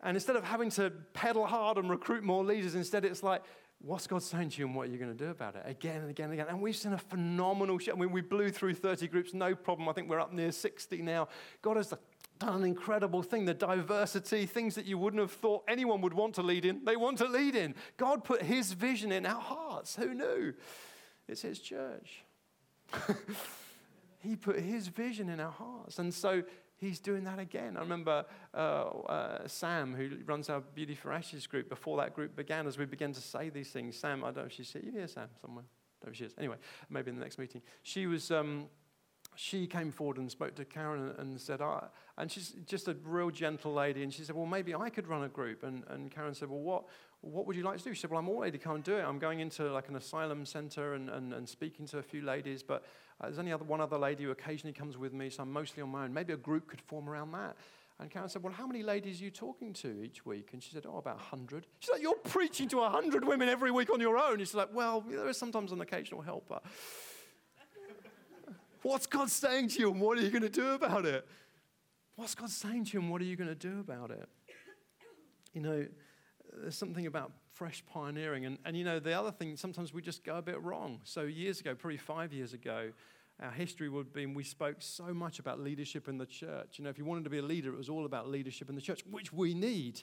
And 0.00 0.16
instead 0.16 0.36
of 0.36 0.44
having 0.44 0.70
to 0.72 0.92
pedal 1.12 1.44
hard 1.44 1.76
and 1.76 1.90
recruit 1.90 2.22
more 2.22 2.44
leaders, 2.44 2.76
instead 2.76 3.04
it's 3.04 3.24
like, 3.24 3.42
what's 3.80 4.06
God 4.06 4.22
saying 4.22 4.50
to 4.50 4.58
you 4.58 4.66
and 4.66 4.74
what 4.74 4.88
are 4.88 4.90
you 4.90 4.98
going 4.98 5.16
to 5.16 5.24
do 5.24 5.30
about 5.30 5.54
it? 5.54 5.62
Again 5.64 6.00
and 6.00 6.10
again 6.10 6.24
and 6.26 6.34
again. 6.34 6.46
And 6.48 6.60
we've 6.60 6.76
seen 6.76 6.92
a 6.92 6.98
phenomenal 6.98 7.78
shift. 7.78 7.96
I 7.96 8.00
mean, 8.00 8.10
we 8.10 8.20
blew 8.20 8.50
through 8.50 8.74
30 8.74 9.06
groups, 9.08 9.34
no 9.34 9.54
problem. 9.54 9.88
I 9.88 9.92
think 9.92 10.08
we're 10.08 10.20
up 10.20 10.32
near 10.32 10.52
60 10.52 11.02
now. 11.02 11.28
God 11.62 11.76
has 11.76 11.94
done 12.38 12.56
an 12.56 12.64
incredible 12.64 13.22
thing. 13.22 13.44
The 13.44 13.54
diversity, 13.54 14.46
things 14.46 14.74
that 14.74 14.84
you 14.84 14.98
wouldn't 14.98 15.20
have 15.20 15.32
thought 15.32 15.64
anyone 15.68 16.00
would 16.00 16.14
want 16.14 16.34
to 16.36 16.42
lead 16.42 16.64
in, 16.64 16.84
they 16.84 16.96
want 16.96 17.18
to 17.18 17.28
lead 17.28 17.54
in. 17.54 17.74
God 17.96 18.24
put 18.24 18.42
His 18.42 18.72
vision 18.72 19.12
in 19.12 19.26
our 19.26 19.40
hearts. 19.40 19.96
Who 19.96 20.14
knew? 20.14 20.54
It's 21.28 21.42
His 21.42 21.60
church. 21.60 22.24
he 24.20 24.34
put 24.34 24.58
His 24.58 24.88
vision 24.88 25.28
in 25.28 25.40
our 25.40 25.52
hearts. 25.52 25.98
And 25.98 26.12
so 26.12 26.42
He's 26.78 27.00
doing 27.00 27.24
that 27.24 27.38
again. 27.38 27.76
I 27.76 27.80
remember 27.80 28.24
uh, 28.54 28.56
uh, 28.56 29.48
Sam, 29.48 29.94
who 29.94 30.10
runs 30.24 30.48
our 30.48 30.60
Beauty 30.60 30.94
for 30.94 31.12
Ashes 31.12 31.46
group, 31.46 31.68
before 31.68 31.96
that 31.98 32.14
group 32.14 32.36
began, 32.36 32.66
as 32.66 32.78
we 32.78 32.84
began 32.84 33.12
to 33.12 33.20
say 33.20 33.48
these 33.48 33.70
things. 33.70 33.96
Sam, 33.96 34.22
I 34.22 34.28
don't 34.28 34.36
know 34.36 34.42
if 34.44 34.52
she's 34.52 34.72
here. 34.72 34.82
You 34.84 35.06
Sam, 35.08 35.28
somewhere? 35.40 35.64
There 36.04 36.14
she 36.14 36.24
is. 36.24 36.34
Anyway, 36.38 36.56
maybe 36.88 37.10
in 37.10 37.16
the 37.16 37.22
next 37.22 37.38
meeting. 37.38 37.62
She 37.82 38.06
was. 38.06 38.30
Um, 38.30 38.68
she 39.34 39.68
came 39.68 39.92
forward 39.92 40.16
and 40.16 40.28
spoke 40.28 40.56
to 40.56 40.64
Karen 40.64 41.14
and 41.16 41.40
said, 41.40 41.60
oh, 41.60 41.84
and 42.16 42.30
she's 42.30 42.56
just 42.66 42.88
a 42.88 42.96
real 43.04 43.30
gentle 43.30 43.72
lady. 43.72 44.02
And 44.02 44.12
she 44.12 44.24
said, 44.24 44.34
well, 44.34 44.46
maybe 44.46 44.74
I 44.74 44.90
could 44.90 45.06
run 45.06 45.22
a 45.22 45.28
group. 45.28 45.62
And, 45.62 45.84
and 45.90 46.10
Karen 46.10 46.34
said, 46.34 46.48
well, 46.48 46.58
what, 46.58 46.84
what 47.20 47.46
would 47.46 47.54
you 47.54 47.62
like 47.62 47.78
to 47.78 47.84
do? 47.84 47.94
She 47.94 48.00
said, 48.00 48.10
well, 48.10 48.18
I'm 48.18 48.28
all 48.28 48.40
ready 48.40 48.58
to 48.58 48.64
come 48.64 48.74
and 48.74 48.82
do 48.82 48.96
it. 48.96 49.02
I'm 49.02 49.20
going 49.20 49.38
into 49.38 49.70
like 49.70 49.88
an 49.88 49.94
asylum 49.94 50.44
center 50.44 50.94
and, 50.94 51.08
and, 51.08 51.32
and 51.32 51.48
speaking 51.48 51.86
to 51.86 51.98
a 51.98 52.02
few 52.02 52.22
ladies, 52.22 52.64
but 52.64 52.84
uh, 53.20 53.26
there's 53.26 53.38
only 53.38 53.52
other, 53.52 53.64
one 53.64 53.80
other 53.80 53.98
lady 53.98 54.24
who 54.24 54.30
occasionally 54.30 54.72
comes 54.72 54.96
with 54.96 55.12
me, 55.12 55.30
so 55.30 55.42
I'm 55.42 55.52
mostly 55.52 55.82
on 55.82 55.90
my 55.90 56.04
own. 56.04 56.14
Maybe 56.14 56.32
a 56.32 56.36
group 56.36 56.68
could 56.68 56.80
form 56.80 57.08
around 57.08 57.32
that. 57.32 57.56
And 58.00 58.10
Karen 58.10 58.28
said, 58.28 58.44
Well, 58.44 58.52
how 58.52 58.66
many 58.66 58.84
ladies 58.84 59.20
are 59.20 59.24
you 59.24 59.30
talking 59.30 59.72
to 59.74 60.04
each 60.04 60.24
week? 60.24 60.50
And 60.52 60.62
she 60.62 60.70
said, 60.70 60.86
Oh, 60.86 60.98
about 60.98 61.16
100. 61.16 61.66
She's 61.80 61.90
like, 61.90 62.00
You're 62.00 62.14
preaching 62.14 62.68
to 62.68 62.76
100 62.76 63.26
women 63.26 63.48
every 63.48 63.72
week 63.72 63.90
on 63.90 64.00
your 64.00 64.16
own. 64.16 64.38
She's 64.38 64.54
like, 64.54 64.68
Well, 64.72 65.00
there 65.00 65.28
is 65.28 65.36
sometimes 65.36 65.72
an 65.72 65.80
occasional 65.80 66.22
helper. 66.22 66.60
What's 68.82 69.06
God 69.06 69.30
saying 69.30 69.68
to 69.70 69.80
you, 69.80 69.90
and 69.90 70.00
what 70.00 70.18
are 70.18 70.20
you 70.20 70.30
going 70.30 70.42
to 70.42 70.48
do 70.48 70.70
about 70.70 71.04
it? 71.04 71.26
What's 72.14 72.36
God 72.36 72.50
saying 72.50 72.84
to 72.86 72.92
you, 72.94 73.00
and 73.00 73.10
what 73.10 73.20
are 73.20 73.24
you 73.24 73.34
going 73.34 73.48
to 73.48 73.56
do 73.56 73.80
about 73.80 74.12
it? 74.12 74.28
You 75.52 75.60
know, 75.60 75.84
there's 76.56 76.76
something 76.76 77.06
about 77.06 77.32
fresh 77.52 77.84
pioneering. 77.86 78.46
And, 78.46 78.58
and 78.64 78.76
you 78.76 78.84
know, 78.84 78.98
the 78.98 79.12
other 79.12 79.30
thing, 79.30 79.56
sometimes 79.56 79.92
we 79.92 80.02
just 80.02 80.24
go 80.24 80.36
a 80.36 80.42
bit 80.42 80.60
wrong. 80.62 81.00
So, 81.04 81.22
years 81.22 81.60
ago, 81.60 81.74
probably 81.74 81.96
five 81.96 82.32
years 82.32 82.52
ago, 82.52 82.90
our 83.40 83.50
history 83.50 83.88
would 83.88 84.06
have 84.06 84.12
been 84.12 84.34
we 84.34 84.44
spoke 84.44 84.76
so 84.80 85.14
much 85.14 85.38
about 85.38 85.60
leadership 85.60 86.08
in 86.08 86.18
the 86.18 86.26
church. 86.26 86.78
You 86.78 86.84
know, 86.84 86.90
if 86.90 86.98
you 86.98 87.04
wanted 87.04 87.24
to 87.24 87.30
be 87.30 87.38
a 87.38 87.42
leader, 87.42 87.72
it 87.72 87.76
was 87.76 87.88
all 87.88 88.04
about 88.04 88.28
leadership 88.28 88.68
in 88.68 88.74
the 88.74 88.80
church, 88.80 89.02
which 89.10 89.32
we 89.32 89.54
need. 89.54 90.02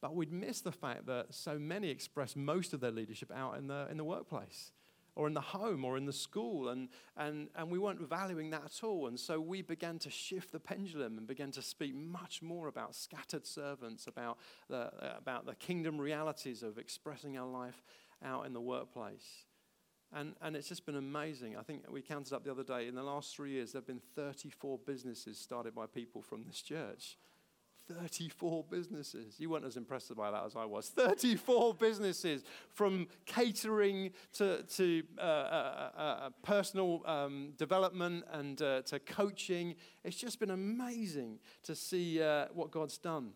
But 0.00 0.14
we'd 0.14 0.32
miss 0.32 0.62
the 0.62 0.72
fact 0.72 1.06
that 1.06 1.34
so 1.34 1.58
many 1.58 1.90
express 1.90 2.34
most 2.34 2.72
of 2.72 2.80
their 2.80 2.90
leadership 2.90 3.30
out 3.34 3.58
in 3.58 3.66
the, 3.66 3.86
in 3.90 3.98
the 3.98 4.04
workplace 4.04 4.72
or 5.20 5.26
in 5.26 5.34
the 5.34 5.40
home 5.42 5.84
or 5.84 5.98
in 5.98 6.06
the 6.06 6.14
school. 6.14 6.70
And, 6.70 6.88
and, 7.14 7.48
and 7.54 7.70
we 7.70 7.78
weren't 7.78 8.00
valuing 8.00 8.48
that 8.50 8.62
at 8.64 8.82
all. 8.82 9.06
And 9.06 9.20
so 9.20 9.38
we 9.38 9.60
began 9.60 9.98
to 9.98 10.10
shift 10.10 10.50
the 10.50 10.58
pendulum 10.58 11.18
and 11.18 11.26
began 11.26 11.50
to 11.52 11.62
speak 11.62 11.94
much 11.94 12.40
more 12.40 12.68
about 12.68 12.94
scattered 12.94 13.46
servants, 13.46 14.06
about 14.06 14.38
the, 14.70 14.78
uh, 14.78 15.16
about 15.18 15.44
the 15.44 15.54
kingdom 15.56 15.98
realities 16.00 16.62
of 16.62 16.78
expressing 16.78 17.36
our 17.36 17.46
life 17.46 17.82
out 18.24 18.46
in 18.46 18.54
the 18.54 18.62
workplace. 18.62 19.44
And, 20.10 20.32
and 20.40 20.56
it's 20.56 20.70
just 20.70 20.86
been 20.86 20.96
amazing. 20.96 21.54
I 21.54 21.62
think 21.62 21.82
we 21.90 22.00
counted 22.00 22.32
up 22.32 22.42
the 22.42 22.50
other 22.50 22.64
day, 22.64 22.88
in 22.88 22.94
the 22.94 23.02
last 23.02 23.36
three 23.36 23.50
years, 23.50 23.72
there 23.72 23.80
have 23.80 23.86
been 23.86 24.00
34 24.16 24.78
businesses 24.86 25.36
started 25.36 25.74
by 25.74 25.84
people 25.84 26.22
from 26.22 26.44
this 26.44 26.62
church. 26.62 27.18
34 27.94 28.64
businesses. 28.70 29.34
You 29.38 29.50
weren't 29.50 29.64
as 29.64 29.76
impressed 29.76 30.14
by 30.14 30.30
that 30.30 30.44
as 30.44 30.56
I 30.56 30.64
was. 30.64 30.88
34 30.88 31.74
businesses, 31.74 32.44
from 32.68 33.08
catering 33.26 34.10
to, 34.34 34.62
to 34.62 35.02
uh, 35.18 35.20
uh, 35.20 35.90
uh, 35.96 36.00
uh, 36.00 36.30
personal 36.42 37.02
um, 37.06 37.52
development 37.56 38.24
and 38.32 38.60
uh, 38.62 38.82
to 38.82 38.98
coaching. 38.98 39.74
It's 40.04 40.16
just 40.16 40.40
been 40.40 40.50
amazing 40.50 41.38
to 41.64 41.74
see 41.74 42.22
uh, 42.22 42.46
what 42.52 42.70
God's 42.70 42.98
done 42.98 43.32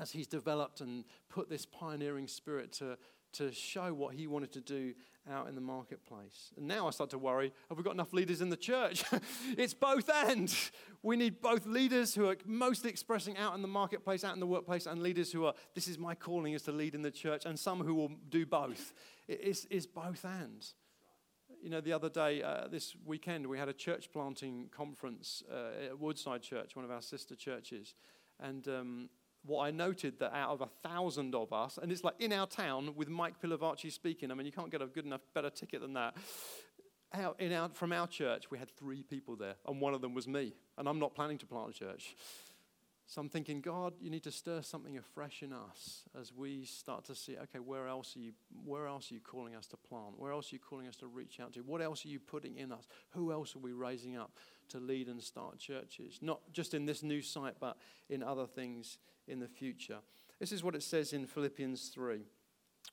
as 0.00 0.10
He's 0.10 0.26
developed 0.26 0.80
and 0.80 1.04
put 1.28 1.50
this 1.50 1.66
pioneering 1.66 2.26
spirit 2.26 2.72
to, 2.72 2.96
to 3.34 3.52
show 3.52 3.92
what 3.92 4.14
He 4.14 4.26
wanted 4.26 4.52
to 4.52 4.60
do 4.60 4.94
out 5.30 5.48
in 5.48 5.54
the 5.54 5.60
marketplace. 5.60 6.50
And 6.56 6.66
now 6.66 6.88
I 6.88 6.90
start 6.90 7.10
to 7.10 7.18
worry 7.18 7.52
have 7.68 7.78
we 7.78 7.84
got 7.84 7.94
enough 7.94 8.12
leaders 8.12 8.40
in 8.40 8.48
the 8.48 8.56
church? 8.56 9.04
it's 9.56 9.74
both 9.74 10.08
and. 10.08 10.52
We 11.02 11.16
need 11.16 11.40
both 11.40 11.66
leaders 11.66 12.14
who 12.14 12.28
are 12.28 12.36
mostly 12.44 12.90
expressing 12.90 13.36
out 13.36 13.54
in 13.54 13.62
the 13.62 13.68
marketplace, 13.68 14.24
out 14.24 14.34
in 14.34 14.40
the 14.40 14.46
workplace, 14.46 14.86
and 14.86 15.02
leaders 15.02 15.32
who 15.32 15.46
are, 15.46 15.54
this 15.74 15.88
is 15.88 15.98
my 15.98 16.14
calling 16.14 16.52
is 16.52 16.62
to 16.62 16.72
lead 16.72 16.94
in 16.94 17.02
the 17.02 17.10
church, 17.10 17.44
and 17.44 17.58
some 17.58 17.80
who 17.80 17.94
will 17.94 18.12
do 18.28 18.46
both. 18.46 18.94
It's, 19.28 19.66
it's 19.70 19.86
both 19.86 20.24
and. 20.24 20.64
You 21.62 21.70
know, 21.70 21.80
the 21.80 21.92
other 21.92 22.08
day, 22.08 22.42
uh, 22.42 22.66
this 22.68 22.94
weekend, 23.04 23.46
we 23.46 23.58
had 23.58 23.68
a 23.68 23.72
church 23.72 24.10
planting 24.12 24.68
conference 24.76 25.42
uh, 25.50 25.86
at 25.90 25.98
Woodside 25.98 26.42
Church, 26.42 26.74
one 26.74 26.84
of 26.84 26.90
our 26.90 27.02
sister 27.02 27.36
churches. 27.36 27.94
And 28.40 28.66
um, 28.66 29.08
what 29.44 29.64
I 29.64 29.70
noted 29.70 30.18
that 30.20 30.32
out 30.34 30.50
of 30.50 30.60
a 30.60 30.68
thousand 30.88 31.34
of 31.34 31.52
us, 31.52 31.78
and 31.80 31.90
it's 31.90 32.04
like 32.04 32.14
in 32.20 32.32
our 32.32 32.46
town 32.46 32.94
with 32.94 33.08
Mike 33.08 33.34
Pilavachi 33.42 33.90
speaking, 33.90 34.30
I 34.30 34.34
mean, 34.34 34.46
you 34.46 34.52
can't 34.52 34.70
get 34.70 34.82
a 34.82 34.86
good 34.86 35.04
enough, 35.04 35.22
better 35.34 35.50
ticket 35.50 35.80
than 35.80 35.94
that. 35.94 36.16
Out, 37.14 37.38
in 37.40 37.52
our, 37.52 37.68
from 37.68 37.92
our 37.92 38.06
church, 38.06 38.50
we 38.50 38.58
had 38.58 38.70
three 38.70 39.02
people 39.02 39.36
there, 39.36 39.56
and 39.66 39.80
one 39.80 39.92
of 39.92 40.00
them 40.00 40.14
was 40.14 40.26
me. 40.26 40.54
And 40.78 40.88
I'm 40.88 40.98
not 40.98 41.14
planning 41.14 41.38
to 41.38 41.46
plant 41.46 41.70
a 41.70 41.72
church. 41.72 42.14
So 43.12 43.20
I'm 43.20 43.28
thinking, 43.28 43.60
God, 43.60 43.92
you 44.00 44.08
need 44.08 44.22
to 44.22 44.30
stir 44.30 44.62
something 44.62 44.96
afresh 44.96 45.42
in 45.42 45.52
us 45.52 46.04
as 46.18 46.32
we 46.32 46.64
start 46.64 47.04
to 47.06 47.14
see, 47.14 47.36
okay, 47.36 47.58
where 47.58 47.86
else 47.86 48.16
are 48.16 48.20
you, 48.20 48.32
where 48.64 48.86
else 48.86 49.10
are 49.10 49.14
you 49.14 49.20
calling 49.20 49.54
us 49.54 49.66
to 49.66 49.76
plant? 49.76 50.18
Where 50.18 50.32
else 50.32 50.50
are 50.50 50.54
you 50.54 50.60
calling 50.60 50.86
us 50.86 50.96
to 50.96 51.06
reach 51.08 51.38
out 51.38 51.52
to? 51.52 51.60
What 51.60 51.82
else 51.82 52.06
are 52.06 52.08
you 52.08 52.18
putting 52.18 52.56
in 52.56 52.72
us? 52.72 52.86
Who 53.10 53.30
else 53.30 53.54
are 53.54 53.58
we 53.58 53.72
raising 53.72 54.16
up 54.16 54.30
to 54.72 54.78
lead 54.78 55.08
and 55.08 55.22
start 55.22 55.58
churches? 55.58 56.18
Not 56.20 56.40
just 56.52 56.74
in 56.74 56.84
this 56.84 57.02
new 57.02 57.22
site, 57.22 57.56
but 57.60 57.76
in 58.10 58.22
other 58.22 58.46
things 58.46 58.98
in 59.26 59.38
the 59.38 59.48
future. 59.48 59.98
This 60.38 60.52
is 60.52 60.64
what 60.64 60.74
it 60.74 60.82
says 60.82 61.12
in 61.12 61.26
Philippians 61.26 61.88
3. 61.88 62.22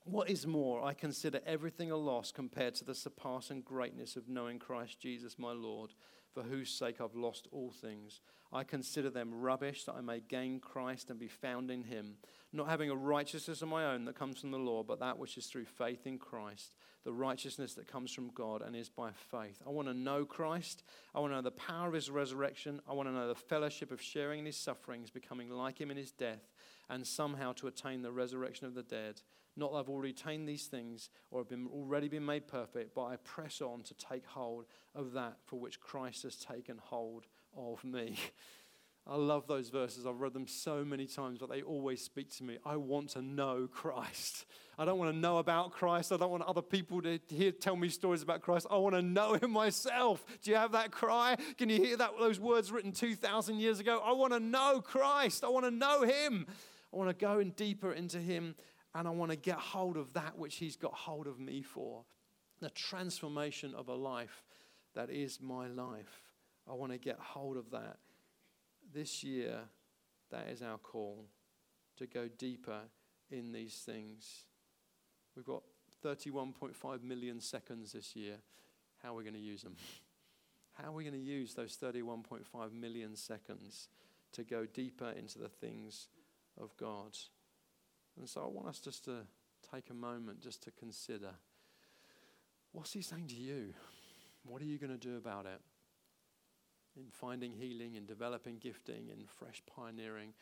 What 0.05 0.29
is 0.29 0.47
more, 0.47 0.83
I 0.83 0.93
consider 0.93 1.41
everything 1.45 1.91
a 1.91 1.97
loss 1.97 2.31
compared 2.31 2.75
to 2.75 2.85
the 2.85 2.95
surpassing 2.95 3.61
greatness 3.61 4.15
of 4.15 4.29
knowing 4.29 4.59
Christ 4.59 4.99
Jesus 4.99 5.37
my 5.37 5.51
Lord, 5.51 5.93
for 6.39 6.47
whose 6.47 6.69
sake 6.69 7.01
I've 7.01 7.15
lost 7.15 7.47
all 7.51 7.69
things. 7.69 8.21
I 8.53 8.63
consider 8.63 9.09
them 9.09 9.41
rubbish 9.41 9.83
that 9.83 9.95
I 9.95 10.01
may 10.01 10.21
gain 10.21 10.59
Christ 10.59 11.09
and 11.09 11.19
be 11.19 11.27
found 11.27 11.69
in 11.69 11.83
him, 11.83 12.15
not 12.53 12.69
having 12.69 12.89
a 12.89 12.95
righteousness 12.95 13.61
of 13.61 13.67
my 13.67 13.85
own 13.85 14.05
that 14.05 14.17
comes 14.17 14.39
from 14.39 14.51
the 14.51 14.57
law, 14.57 14.83
but 14.83 15.01
that 15.01 15.19
which 15.19 15.37
is 15.37 15.47
through 15.47 15.65
faith 15.65 16.07
in 16.07 16.17
Christ, 16.17 16.75
the 17.03 17.11
righteousness 17.11 17.73
that 17.73 17.91
comes 17.91 18.13
from 18.13 18.31
God 18.33 18.61
and 18.61 18.73
is 18.73 18.87
by 18.87 19.11
faith. 19.11 19.61
I 19.67 19.69
want 19.69 19.89
to 19.89 19.93
know 19.93 20.23
Christ. 20.23 20.83
I 21.13 21.19
want 21.19 21.31
to 21.31 21.35
know 21.35 21.41
the 21.41 21.51
power 21.51 21.89
of 21.89 21.93
his 21.93 22.09
resurrection. 22.09 22.79
I 22.89 22.93
want 22.93 23.09
to 23.09 23.13
know 23.13 23.27
the 23.27 23.35
fellowship 23.35 23.91
of 23.91 24.01
sharing 24.01 24.39
in 24.39 24.45
his 24.45 24.57
sufferings, 24.57 25.09
becoming 25.09 25.49
like 25.49 25.79
him 25.79 25.91
in 25.91 25.97
his 25.97 26.11
death, 26.11 26.53
and 26.89 27.05
somehow 27.05 27.51
to 27.53 27.67
attain 27.67 28.01
the 28.01 28.11
resurrection 28.11 28.65
of 28.65 28.75
the 28.75 28.83
dead. 28.83 29.21
Not 29.59 29.73
that 29.73 29.79
I've 29.79 29.89
already 29.89 30.11
attained 30.11 30.47
these 30.47 30.67
things 30.67 31.09
or 31.31 31.41
have 31.41 31.49
been 31.49 31.67
already 31.67 32.07
been 32.07 32.25
made 32.25 32.47
perfect, 32.47 32.95
but 32.95 33.05
I 33.05 33.17
press 33.17 33.61
on 33.61 33.83
to 33.83 33.93
take 33.93 34.25
hold 34.25 34.65
of 34.95 35.13
that 35.13 35.37
for 35.45 35.59
which 35.59 35.79
Christ 35.79 36.23
has 36.23 36.37
taken 36.37 36.79
hold 36.81 37.25
of 37.55 37.83
me. 37.83 38.17
I 39.07 39.15
love 39.15 39.47
those 39.47 39.69
verses. 39.69 40.05
I've 40.05 40.21
read 40.21 40.33
them 40.33 40.47
so 40.47 40.85
many 40.85 41.07
times, 41.07 41.39
but 41.39 41.49
they 41.49 41.63
always 41.63 41.99
speak 41.99 42.29
to 42.37 42.43
me. 42.43 42.57
I 42.63 42.75
want 42.75 43.09
to 43.11 43.23
know 43.23 43.67
Christ. 43.71 44.45
I 44.77 44.85
don't 44.85 44.99
want 44.99 45.11
to 45.11 45.17
know 45.17 45.39
about 45.39 45.71
Christ. 45.71 46.11
I 46.11 46.17
don't 46.17 46.29
want 46.29 46.43
other 46.43 46.61
people 46.61 47.01
to 47.01 47.19
hear, 47.27 47.51
tell 47.51 47.75
me 47.75 47.89
stories 47.89 48.21
about 48.21 48.41
Christ. 48.41 48.67
I 48.69 48.77
want 48.77 48.93
to 48.93 49.01
know 49.01 49.33
Him 49.33 49.49
myself. 49.51 50.23
Do 50.43 50.51
you 50.51 50.57
have 50.57 50.73
that 50.73 50.91
cry? 50.91 51.37
Can 51.57 51.69
you 51.69 51.77
hear 51.77 51.97
that? 51.97 52.11
Those 52.19 52.39
words 52.39 52.71
written 52.71 52.91
2,000 52.91 53.59
years 53.59 53.79
ago. 53.79 53.99
I 54.05 54.11
want 54.11 54.33
to 54.33 54.39
know 54.39 54.79
Christ. 54.79 55.43
I 55.43 55.49
want 55.49 55.65
to 55.65 55.71
know 55.71 56.03
Him. 56.03 56.45
I 56.93 56.97
want 56.97 57.09
to 57.09 57.25
go 57.25 57.39
in 57.39 57.49
deeper 57.51 57.91
into 57.91 58.19
Him, 58.19 58.55
and 58.95 59.07
I 59.07 59.11
want 59.11 59.31
to 59.31 59.37
get 59.37 59.57
hold 59.57 59.97
of 59.97 60.13
that 60.13 60.37
which 60.37 60.55
He's 60.55 60.75
got 60.75 60.93
hold 60.93 61.27
of 61.27 61.39
me 61.39 61.61
for 61.61 62.03
the 62.59 62.69
transformation 62.69 63.73
of 63.75 63.87
a 63.87 63.93
life 63.93 64.43
that 64.95 65.09
is 65.09 65.39
my 65.41 65.67
life. 65.67 66.23
I 66.69 66.73
want 66.73 66.91
to 66.91 66.97
get 66.97 67.17
hold 67.19 67.57
of 67.57 67.71
that. 67.71 67.97
This 68.93 69.23
year, 69.23 69.59
that 70.31 70.47
is 70.49 70.61
our 70.61 70.77
call 70.77 71.25
to 71.97 72.07
go 72.07 72.27
deeper 72.27 72.81
in 73.31 73.51
these 73.51 73.75
things. 73.85 74.45
We've 75.35 75.45
got 75.45 75.63
31.5 76.03 77.03
million 77.03 77.39
seconds 77.39 77.93
this 77.93 78.15
year. 78.15 78.35
How 79.03 79.13
are 79.13 79.15
we 79.15 79.23
going 79.23 79.35
to 79.35 79.39
use 79.39 79.61
them? 79.61 79.75
How 80.73 80.89
are 80.89 80.93
we 80.93 81.03
going 81.03 81.13
to 81.13 81.19
use 81.19 81.53
those 81.53 81.77
31.5 81.77 82.73
million 82.73 83.15
seconds 83.15 83.89
to 84.33 84.43
go 84.43 84.65
deeper 84.65 85.11
into 85.11 85.39
the 85.39 85.49
things 85.49 86.07
of 86.59 86.75
God? 86.77 87.17
And 88.19 88.29
so 88.29 88.41
I 88.41 88.47
want 88.47 88.67
us 88.67 88.79
just 88.79 89.05
to 89.05 89.21
take 89.73 89.89
a 89.89 89.93
moment 89.93 90.41
just 90.41 90.61
to 90.63 90.71
consider 90.71 91.31
what's 92.73 92.93
He 92.93 93.01
saying 93.01 93.27
to 93.29 93.35
you? 93.35 93.73
What 94.43 94.61
are 94.61 94.65
you 94.65 94.77
going 94.77 94.91
to 94.91 94.97
do 94.97 95.17
about 95.17 95.45
it? 95.45 95.61
in 96.99 97.09
finding 97.11 97.53
healing, 97.53 97.95
in 97.95 98.05
developing 98.05 98.57
gifting, 98.57 99.09
in 99.09 99.25
fresh 99.25 99.61
pioneering. 99.65 100.33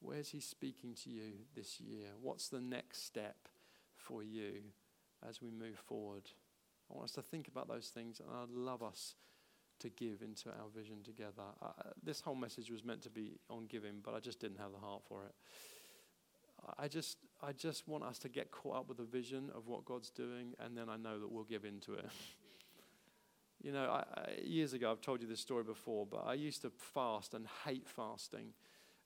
Where's 0.00 0.30
He 0.30 0.40
speaking 0.40 0.94
to 1.04 1.10
you 1.10 1.32
this 1.54 1.80
year? 1.80 2.08
What's 2.20 2.48
the 2.48 2.60
next 2.60 3.04
step 3.04 3.48
for 3.96 4.22
you 4.22 4.62
as 5.28 5.40
we 5.40 5.50
move 5.50 5.78
forward? 5.78 6.30
I 6.90 6.94
want 6.94 7.04
us 7.04 7.14
to 7.14 7.22
think 7.22 7.48
about 7.48 7.68
those 7.68 7.88
things, 7.88 8.20
and 8.20 8.28
I'd 8.30 8.50
love 8.50 8.82
us 8.82 9.14
to 9.80 9.88
give 9.88 10.22
into 10.22 10.50
our 10.50 10.68
vision 10.74 11.02
together. 11.02 11.42
Uh, 11.60 11.90
this 12.02 12.20
whole 12.20 12.34
message 12.34 12.70
was 12.70 12.84
meant 12.84 13.02
to 13.02 13.10
be 13.10 13.38
on 13.48 13.66
giving, 13.66 14.00
but 14.04 14.14
I 14.14 14.20
just 14.20 14.40
didn't 14.40 14.58
have 14.58 14.72
the 14.72 14.78
heart 14.78 15.02
for 15.08 15.24
it. 15.24 15.34
I 16.78 16.88
just, 16.88 17.18
I 17.42 17.52
just 17.52 17.88
want 17.88 18.04
us 18.04 18.18
to 18.20 18.28
get 18.28 18.50
caught 18.50 18.76
up 18.76 18.88
with 18.88 18.98
the 18.98 19.04
vision 19.04 19.50
of 19.54 19.66
what 19.66 19.84
God's 19.84 20.10
doing, 20.10 20.54
and 20.58 20.76
then 20.76 20.88
I 20.88 20.96
know 20.96 21.18
that 21.18 21.30
we'll 21.30 21.44
give 21.44 21.64
into 21.64 21.94
it. 21.94 22.06
You 23.64 23.70
know, 23.70 23.84
I, 23.84 24.02
I, 24.20 24.40
years 24.42 24.72
ago, 24.72 24.90
I've 24.90 25.00
told 25.00 25.22
you 25.22 25.28
this 25.28 25.38
story 25.38 25.62
before, 25.62 26.04
but 26.04 26.24
I 26.26 26.34
used 26.34 26.62
to 26.62 26.70
fast 26.70 27.32
and 27.32 27.46
hate 27.64 27.86
fasting. 27.86 28.54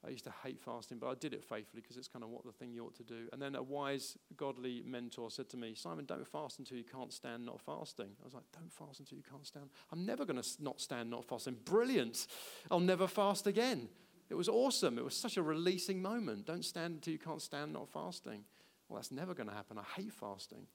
I 0.07 0.11
used 0.11 0.25
to 0.25 0.33
hate 0.43 0.61
fasting, 0.61 0.99
but 0.99 1.09
I 1.09 1.15
did 1.15 1.35
it 1.35 1.43
faithfully 1.43 1.83
because 1.83 1.97
it's 1.97 2.09
kind 2.09 2.23
of 2.23 2.31
what 2.31 2.45
the 2.45 2.53
thing 2.53 2.73
you 2.73 2.85
ought 2.85 2.95
to 2.97 3.03
do. 3.03 3.29
And 3.33 3.43
then 3.43 3.55
a 3.55 3.63
wise, 3.63 4.17
godly 4.37 4.83
mentor 4.87 5.31
said 5.31 5.49
to 5.51 5.57
me, 5.57 5.75
Simon, 5.75 6.05
don't 6.05 6.27
fast 6.27 6.59
until 6.59 6.79
you 6.79 6.85
can't 6.85 7.13
stand 7.13 7.45
not 7.45 7.61
fasting. 7.61 8.09
I 8.23 8.25
was 8.25 8.35
like, 8.35 8.45
don't 8.53 8.73
fast 8.73 9.01
until 9.01 9.19
you 9.19 9.25
can't 9.29 9.47
stand. 9.47 9.67
I'm 9.93 10.07
never 10.07 10.25
going 10.25 10.41
to 10.41 10.49
not 10.61 10.81
stand 10.81 11.11
not 11.11 11.25
fasting. 11.25 11.57
Brilliant. 11.65 12.27
I'll 12.71 12.81
never 12.81 13.07
fast 13.07 13.47
again. 13.47 13.89
It 14.29 14.35
was 14.35 14.49
awesome. 14.49 14.99
It 14.99 15.05
was 15.05 15.17
such 15.17 15.37
a 15.37 15.43
releasing 15.43 16.03
moment. 16.03 16.47
Don't 16.47 16.65
stand 16.65 16.95
until 16.95 17.13
you 17.13 17.19
can't 17.19 17.43
stand 17.43 17.73
not 17.73 17.89
fasting. 17.89 18.45
Well, 18.89 18.97
that's 18.97 19.13
never 19.13 19.35
going 19.35 19.49
to 19.49 19.55
happen. 19.55 19.79
I 19.79 20.01
hate 20.01 20.13
fasting. 20.13 20.67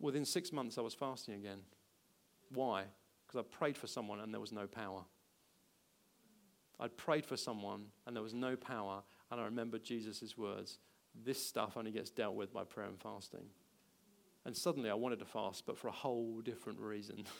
Within 0.00 0.24
six 0.24 0.52
months, 0.52 0.76
I 0.76 0.82
was 0.82 0.94
fasting 0.94 1.34
again. 1.34 1.60
Why? 2.52 2.84
Because 3.26 3.40
I 3.40 3.56
prayed 3.56 3.76
for 3.76 3.86
someone 3.86 4.20
and 4.20 4.32
there 4.32 4.40
was 4.40 4.52
no 4.52 4.66
power. 4.66 5.04
I'd 6.78 6.96
prayed 6.96 7.24
for 7.24 7.36
someone 7.36 7.86
and 8.06 8.16
there 8.16 8.22
was 8.22 8.34
no 8.34 8.56
power, 8.56 9.02
and 9.30 9.40
I 9.40 9.44
remembered 9.44 9.84
Jesus' 9.84 10.36
words 10.36 10.78
this 11.22 11.44
stuff 11.44 11.76
only 11.76 11.92
gets 11.92 12.10
dealt 12.10 12.34
with 12.34 12.52
by 12.52 12.64
prayer 12.64 12.88
and 12.88 13.00
fasting. 13.00 13.46
And 14.44 14.56
suddenly 14.56 14.90
I 14.90 14.94
wanted 14.94 15.20
to 15.20 15.24
fast, 15.24 15.64
but 15.66 15.78
for 15.78 15.88
a 15.88 15.92
whole 15.92 16.40
different 16.40 16.80
reason. 16.80 17.24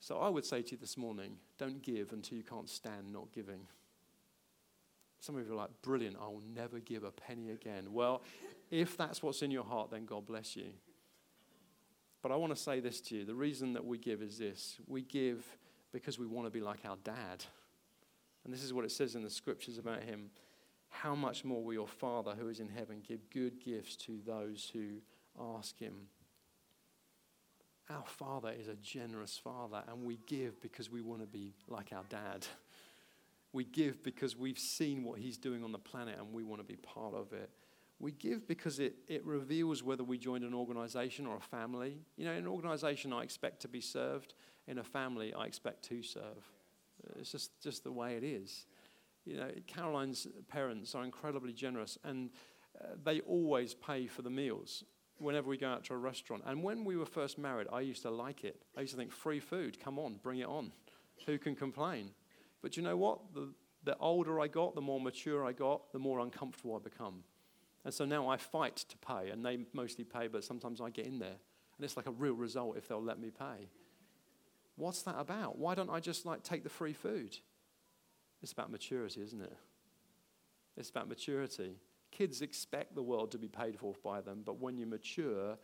so 0.00 0.18
I 0.18 0.28
would 0.28 0.44
say 0.44 0.62
to 0.62 0.72
you 0.72 0.76
this 0.76 0.96
morning 0.96 1.36
don't 1.58 1.82
give 1.82 2.12
until 2.12 2.38
you 2.38 2.44
can't 2.44 2.68
stand 2.68 3.12
not 3.12 3.32
giving. 3.32 3.60
Some 5.20 5.36
of 5.36 5.46
you 5.46 5.52
are 5.52 5.56
like, 5.56 5.70
brilliant, 5.82 6.16
I 6.20 6.26
will 6.28 6.42
never 6.54 6.78
give 6.78 7.02
a 7.02 7.10
penny 7.10 7.50
again. 7.50 7.92
Well, 7.92 8.22
if 8.70 8.96
that's 8.96 9.22
what's 9.22 9.42
in 9.42 9.50
your 9.50 9.64
heart, 9.64 9.90
then 9.90 10.04
God 10.04 10.26
bless 10.26 10.54
you. 10.54 10.66
But 12.22 12.30
I 12.30 12.36
want 12.36 12.54
to 12.54 12.60
say 12.60 12.80
this 12.80 13.00
to 13.02 13.16
you 13.16 13.24
the 13.24 13.34
reason 13.34 13.72
that 13.74 13.84
we 13.84 13.98
give 13.98 14.22
is 14.22 14.38
this 14.38 14.78
we 14.86 15.02
give 15.02 15.44
because 15.92 16.18
we 16.18 16.26
want 16.26 16.46
to 16.46 16.50
be 16.50 16.60
like 16.60 16.80
our 16.84 16.96
dad. 17.02 17.44
And 18.44 18.52
this 18.52 18.62
is 18.62 18.72
what 18.72 18.84
it 18.84 18.92
says 18.92 19.14
in 19.14 19.22
the 19.22 19.30
scriptures 19.30 19.78
about 19.78 20.02
him. 20.02 20.30
How 20.88 21.14
much 21.14 21.44
more 21.44 21.62
will 21.62 21.74
your 21.74 21.88
Father 21.88 22.34
who 22.38 22.48
is 22.48 22.60
in 22.60 22.68
heaven 22.68 23.02
give 23.06 23.28
good 23.30 23.60
gifts 23.62 23.96
to 23.96 24.20
those 24.26 24.70
who 24.72 25.00
ask 25.38 25.78
him? 25.78 25.94
Our 27.90 28.04
Father 28.04 28.52
is 28.58 28.68
a 28.68 28.74
generous 28.74 29.38
Father, 29.38 29.82
and 29.88 30.04
we 30.04 30.18
give 30.26 30.60
because 30.60 30.90
we 30.90 31.00
want 31.00 31.22
to 31.22 31.26
be 31.26 31.54
like 31.68 31.92
our 31.94 32.04
dad. 32.10 32.46
We 33.52 33.64
give 33.64 34.02
because 34.02 34.36
we've 34.36 34.58
seen 34.58 35.04
what 35.04 35.18
he's 35.18 35.38
doing 35.38 35.64
on 35.64 35.72
the 35.72 35.78
planet 35.78 36.18
and 36.18 36.32
we 36.34 36.44
want 36.44 36.60
to 36.60 36.66
be 36.66 36.76
part 36.76 37.14
of 37.14 37.32
it. 37.32 37.48
We 37.98 38.12
give 38.12 38.46
because 38.46 38.78
it, 38.78 38.96
it 39.08 39.24
reveals 39.24 39.82
whether 39.82 40.04
we 40.04 40.18
joined 40.18 40.44
an 40.44 40.52
organization 40.52 41.26
or 41.26 41.36
a 41.36 41.40
family. 41.40 41.96
You 42.16 42.26
know, 42.26 42.32
in 42.32 42.38
an 42.38 42.46
organization, 42.46 43.12
I 43.12 43.22
expect 43.22 43.60
to 43.62 43.68
be 43.68 43.80
served. 43.80 44.34
In 44.66 44.78
a 44.78 44.84
family, 44.84 45.32
I 45.32 45.46
expect 45.46 45.82
to 45.84 46.02
serve. 46.02 46.52
It's 47.18 47.32
just, 47.32 47.58
just 47.62 47.84
the 47.84 47.90
way 47.90 48.16
it 48.16 48.22
is. 48.22 48.66
You 49.24 49.38
know, 49.38 49.50
Caroline's 49.66 50.26
parents 50.48 50.94
are 50.94 51.04
incredibly 51.04 51.54
generous 51.54 51.96
and 52.04 52.30
uh, 52.78 52.88
they 53.02 53.20
always 53.20 53.74
pay 53.74 54.06
for 54.06 54.20
the 54.20 54.30
meals 54.30 54.84
whenever 55.18 55.48
we 55.48 55.56
go 55.56 55.68
out 55.68 55.84
to 55.84 55.94
a 55.94 55.96
restaurant. 55.96 56.42
And 56.46 56.62
when 56.62 56.84
we 56.84 56.96
were 56.96 57.06
first 57.06 57.38
married, 57.38 57.66
I 57.72 57.80
used 57.80 58.02
to 58.02 58.10
like 58.10 58.44
it. 58.44 58.62
I 58.76 58.82
used 58.82 58.92
to 58.92 58.98
think, 58.98 59.12
free 59.12 59.40
food, 59.40 59.78
come 59.82 59.98
on, 59.98 60.20
bring 60.22 60.38
it 60.38 60.46
on. 60.46 60.72
Who 61.26 61.38
can 61.38 61.54
complain? 61.54 62.10
But 62.62 62.76
you 62.76 62.82
know 62.82 62.96
what? 62.96 63.34
The, 63.34 63.52
the 63.84 63.96
older 63.98 64.40
I 64.40 64.48
got, 64.48 64.74
the 64.74 64.80
more 64.80 65.00
mature 65.00 65.44
I 65.44 65.52
got, 65.52 65.92
the 65.92 65.98
more 65.98 66.20
uncomfortable 66.20 66.76
I 66.76 66.78
become. 66.82 67.24
And 67.84 67.94
so 67.94 68.04
now 68.04 68.28
I 68.28 68.36
fight 68.36 68.76
to 68.76 68.98
pay, 68.98 69.30
and 69.30 69.44
they 69.44 69.58
mostly 69.72 70.04
pay, 70.04 70.28
but 70.28 70.44
sometimes 70.44 70.80
I 70.80 70.90
get 70.90 71.06
in 71.06 71.18
there. 71.18 71.28
And 71.28 71.84
it's 71.84 71.96
like 71.96 72.06
a 72.06 72.12
real 72.12 72.34
result 72.34 72.76
if 72.76 72.88
they'll 72.88 73.02
let 73.02 73.20
me 73.20 73.30
pay. 73.30 73.68
What's 74.76 75.02
that 75.02 75.16
about? 75.18 75.58
Why 75.58 75.74
don't 75.74 75.90
I 75.90 76.00
just 76.00 76.26
like 76.26 76.42
take 76.42 76.62
the 76.62 76.68
free 76.68 76.92
food? 76.92 77.36
It's 78.42 78.52
about 78.52 78.70
maturity, 78.70 79.22
isn't 79.22 79.40
it? 79.40 79.56
It's 80.76 80.90
about 80.90 81.08
maturity. 81.08 81.76
Kids 82.10 82.42
expect 82.42 82.94
the 82.94 83.02
world 83.02 83.30
to 83.32 83.38
be 83.38 83.48
paid 83.48 83.78
for 83.78 83.94
by 84.02 84.20
them, 84.20 84.42
but 84.44 84.60
when 84.60 84.76
you 84.76 84.86
mature, 84.86 85.56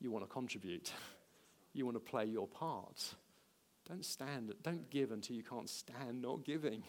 you 0.00 0.10
want 0.10 0.24
to 0.24 0.32
contribute. 0.32 0.92
you 1.72 1.84
want 1.84 1.96
to 1.96 2.00
play 2.00 2.24
your 2.24 2.46
part. 2.46 3.14
Don't 3.88 4.04
stand, 4.04 4.54
don't 4.62 4.88
give 4.90 5.12
until 5.12 5.36
you 5.36 5.42
can't 5.42 5.68
stand 5.68 6.22
not 6.22 6.44
giving 6.44 6.82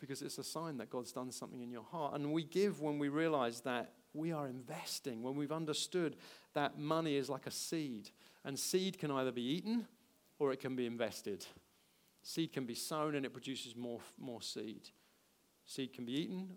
because 0.00 0.22
it's 0.22 0.38
a 0.38 0.44
sign 0.44 0.78
that 0.78 0.90
God's 0.90 1.12
done 1.12 1.30
something 1.30 1.60
in 1.60 1.70
your 1.70 1.84
heart. 1.84 2.14
And 2.14 2.32
we 2.32 2.42
give 2.42 2.80
when 2.80 2.98
we 2.98 3.08
realize 3.08 3.60
that 3.60 3.92
we 4.12 4.32
are 4.32 4.48
investing, 4.48 5.22
when 5.22 5.36
we've 5.36 5.52
understood 5.52 6.16
that 6.54 6.78
money 6.78 7.16
is 7.16 7.28
like 7.28 7.46
a 7.46 7.50
seed. 7.50 8.10
And 8.44 8.58
seed 8.58 8.98
can 8.98 9.10
either 9.10 9.30
be 9.30 9.42
eaten 9.42 9.86
or 10.38 10.52
it 10.52 10.60
can 10.60 10.74
be 10.74 10.86
invested. 10.86 11.46
Seed 12.22 12.52
can 12.52 12.64
be 12.64 12.74
sown 12.74 13.14
and 13.14 13.24
it 13.24 13.32
produces 13.32 13.76
more, 13.76 14.00
more 14.18 14.42
seed. 14.42 14.90
Seed 15.64 15.92
can 15.92 16.04
be 16.04 16.12
eaten 16.12 16.56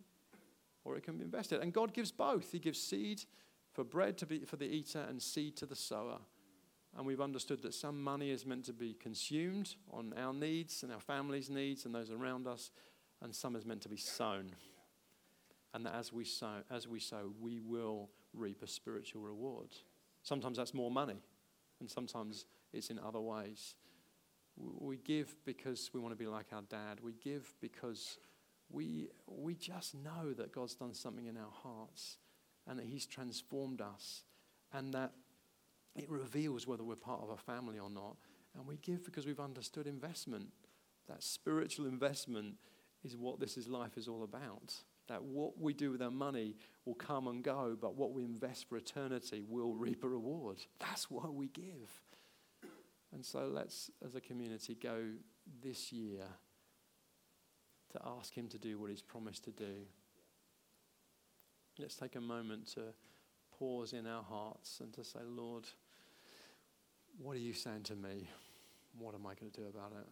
or 0.83 0.95
it 0.97 1.03
can 1.03 1.17
be 1.17 1.23
invested. 1.23 1.61
And 1.61 1.73
God 1.73 1.93
gives 1.93 2.11
both. 2.11 2.51
He 2.51 2.59
gives 2.59 2.81
seed 2.81 3.23
for 3.71 3.83
bread 3.83 4.17
to 4.19 4.25
be, 4.25 4.39
for 4.39 4.57
the 4.57 4.65
eater 4.65 5.05
and 5.07 5.21
seed 5.21 5.55
to 5.57 5.65
the 5.65 5.75
sower. 5.75 6.19
And 6.97 7.05
we've 7.05 7.21
understood 7.21 7.61
that 7.61 7.73
some 7.73 8.01
money 8.03 8.31
is 8.31 8.45
meant 8.45 8.65
to 8.65 8.73
be 8.73 8.93
consumed 8.93 9.75
on 9.91 10.13
our 10.17 10.33
needs 10.33 10.83
and 10.83 10.91
our 10.91 10.99
family's 10.99 11.49
needs 11.49 11.85
and 11.85 11.95
those 11.95 12.11
around 12.11 12.47
us, 12.47 12.71
and 13.21 13.33
some 13.33 13.55
is 13.55 13.65
meant 13.65 13.81
to 13.81 13.89
be 13.89 13.97
sown. 13.97 14.51
And 15.73 15.85
that 15.85 15.95
as 15.95 16.11
we 16.11 16.25
sow, 16.25 16.57
as 16.69 16.87
we 16.87 16.99
sow, 16.99 17.31
we 17.39 17.61
will 17.61 18.09
reap 18.33 18.61
a 18.61 18.67
spiritual 18.67 19.21
reward. 19.21 19.69
Sometimes 20.23 20.57
that's 20.57 20.73
more 20.73 20.91
money, 20.91 21.21
and 21.79 21.89
sometimes 21.89 22.45
it's 22.73 22.89
in 22.89 22.99
other 22.99 23.21
ways. 23.21 23.75
We 24.57 24.97
give 24.97 25.33
because 25.45 25.91
we 25.93 26.01
want 26.01 26.11
to 26.11 26.17
be 26.17 26.27
like 26.27 26.47
our 26.51 26.61
dad. 26.63 26.99
We 27.01 27.13
give 27.13 27.53
because 27.61 28.17
we, 28.71 29.09
we 29.27 29.55
just 29.55 29.95
know 29.95 30.33
that 30.33 30.53
God's 30.53 30.75
done 30.75 30.93
something 30.93 31.25
in 31.25 31.37
our 31.37 31.51
hearts 31.51 32.17
and 32.67 32.79
that 32.79 32.85
He's 32.85 33.05
transformed 33.05 33.81
us 33.81 34.23
and 34.73 34.93
that 34.93 35.11
it 35.95 36.09
reveals 36.09 36.67
whether 36.67 36.83
we're 36.83 36.95
part 36.95 37.21
of 37.21 37.29
a 37.29 37.37
family 37.37 37.79
or 37.79 37.89
not. 37.89 38.15
And 38.55 38.65
we 38.65 38.77
give 38.77 39.03
because 39.03 39.25
we've 39.25 39.39
understood 39.39 39.87
investment. 39.87 40.47
That 41.07 41.23
spiritual 41.23 41.85
investment 41.85 42.55
is 43.03 43.17
what 43.17 43.39
this 43.39 43.57
is 43.57 43.67
life 43.67 43.97
is 43.97 44.07
all 44.07 44.23
about. 44.23 44.73
That 45.07 45.23
what 45.23 45.59
we 45.59 45.73
do 45.73 45.91
with 45.91 46.01
our 46.01 46.11
money 46.11 46.55
will 46.85 46.93
come 46.95 47.27
and 47.27 47.43
go, 47.43 47.77
but 47.79 47.95
what 47.95 48.13
we 48.13 48.23
invest 48.23 48.69
for 48.69 48.77
eternity 48.77 49.43
will 49.47 49.73
reap 49.73 50.03
a 50.03 50.07
reward. 50.07 50.57
That's 50.79 51.09
why 51.09 51.27
we 51.27 51.47
give. 51.47 52.01
And 53.13 53.25
so 53.25 53.49
let's, 53.51 53.89
as 54.05 54.15
a 54.15 54.21
community, 54.21 54.75
go 54.75 55.07
this 55.61 55.91
year 55.91 56.23
to 57.91 58.01
ask 58.17 58.33
Him 58.33 58.47
to 58.49 58.57
do 58.57 58.79
what 58.79 58.89
He's 58.89 59.01
promised 59.01 59.43
to 59.45 59.51
do. 59.51 59.85
Let's 61.79 61.95
take 61.95 62.15
a 62.15 62.21
moment 62.21 62.67
to 62.73 62.81
pause 63.57 63.93
in 63.93 64.07
our 64.07 64.23
hearts 64.23 64.79
and 64.81 64.93
to 64.93 65.03
say, 65.03 65.19
Lord, 65.25 65.65
what 67.17 67.35
are 67.35 67.39
you 67.39 67.53
saying 67.53 67.83
to 67.83 67.95
me? 67.95 68.27
What 68.97 69.15
am 69.15 69.25
I 69.25 69.33
going 69.35 69.51
to 69.51 69.61
do 69.61 69.67
about 69.67 69.93
it? 69.99 70.07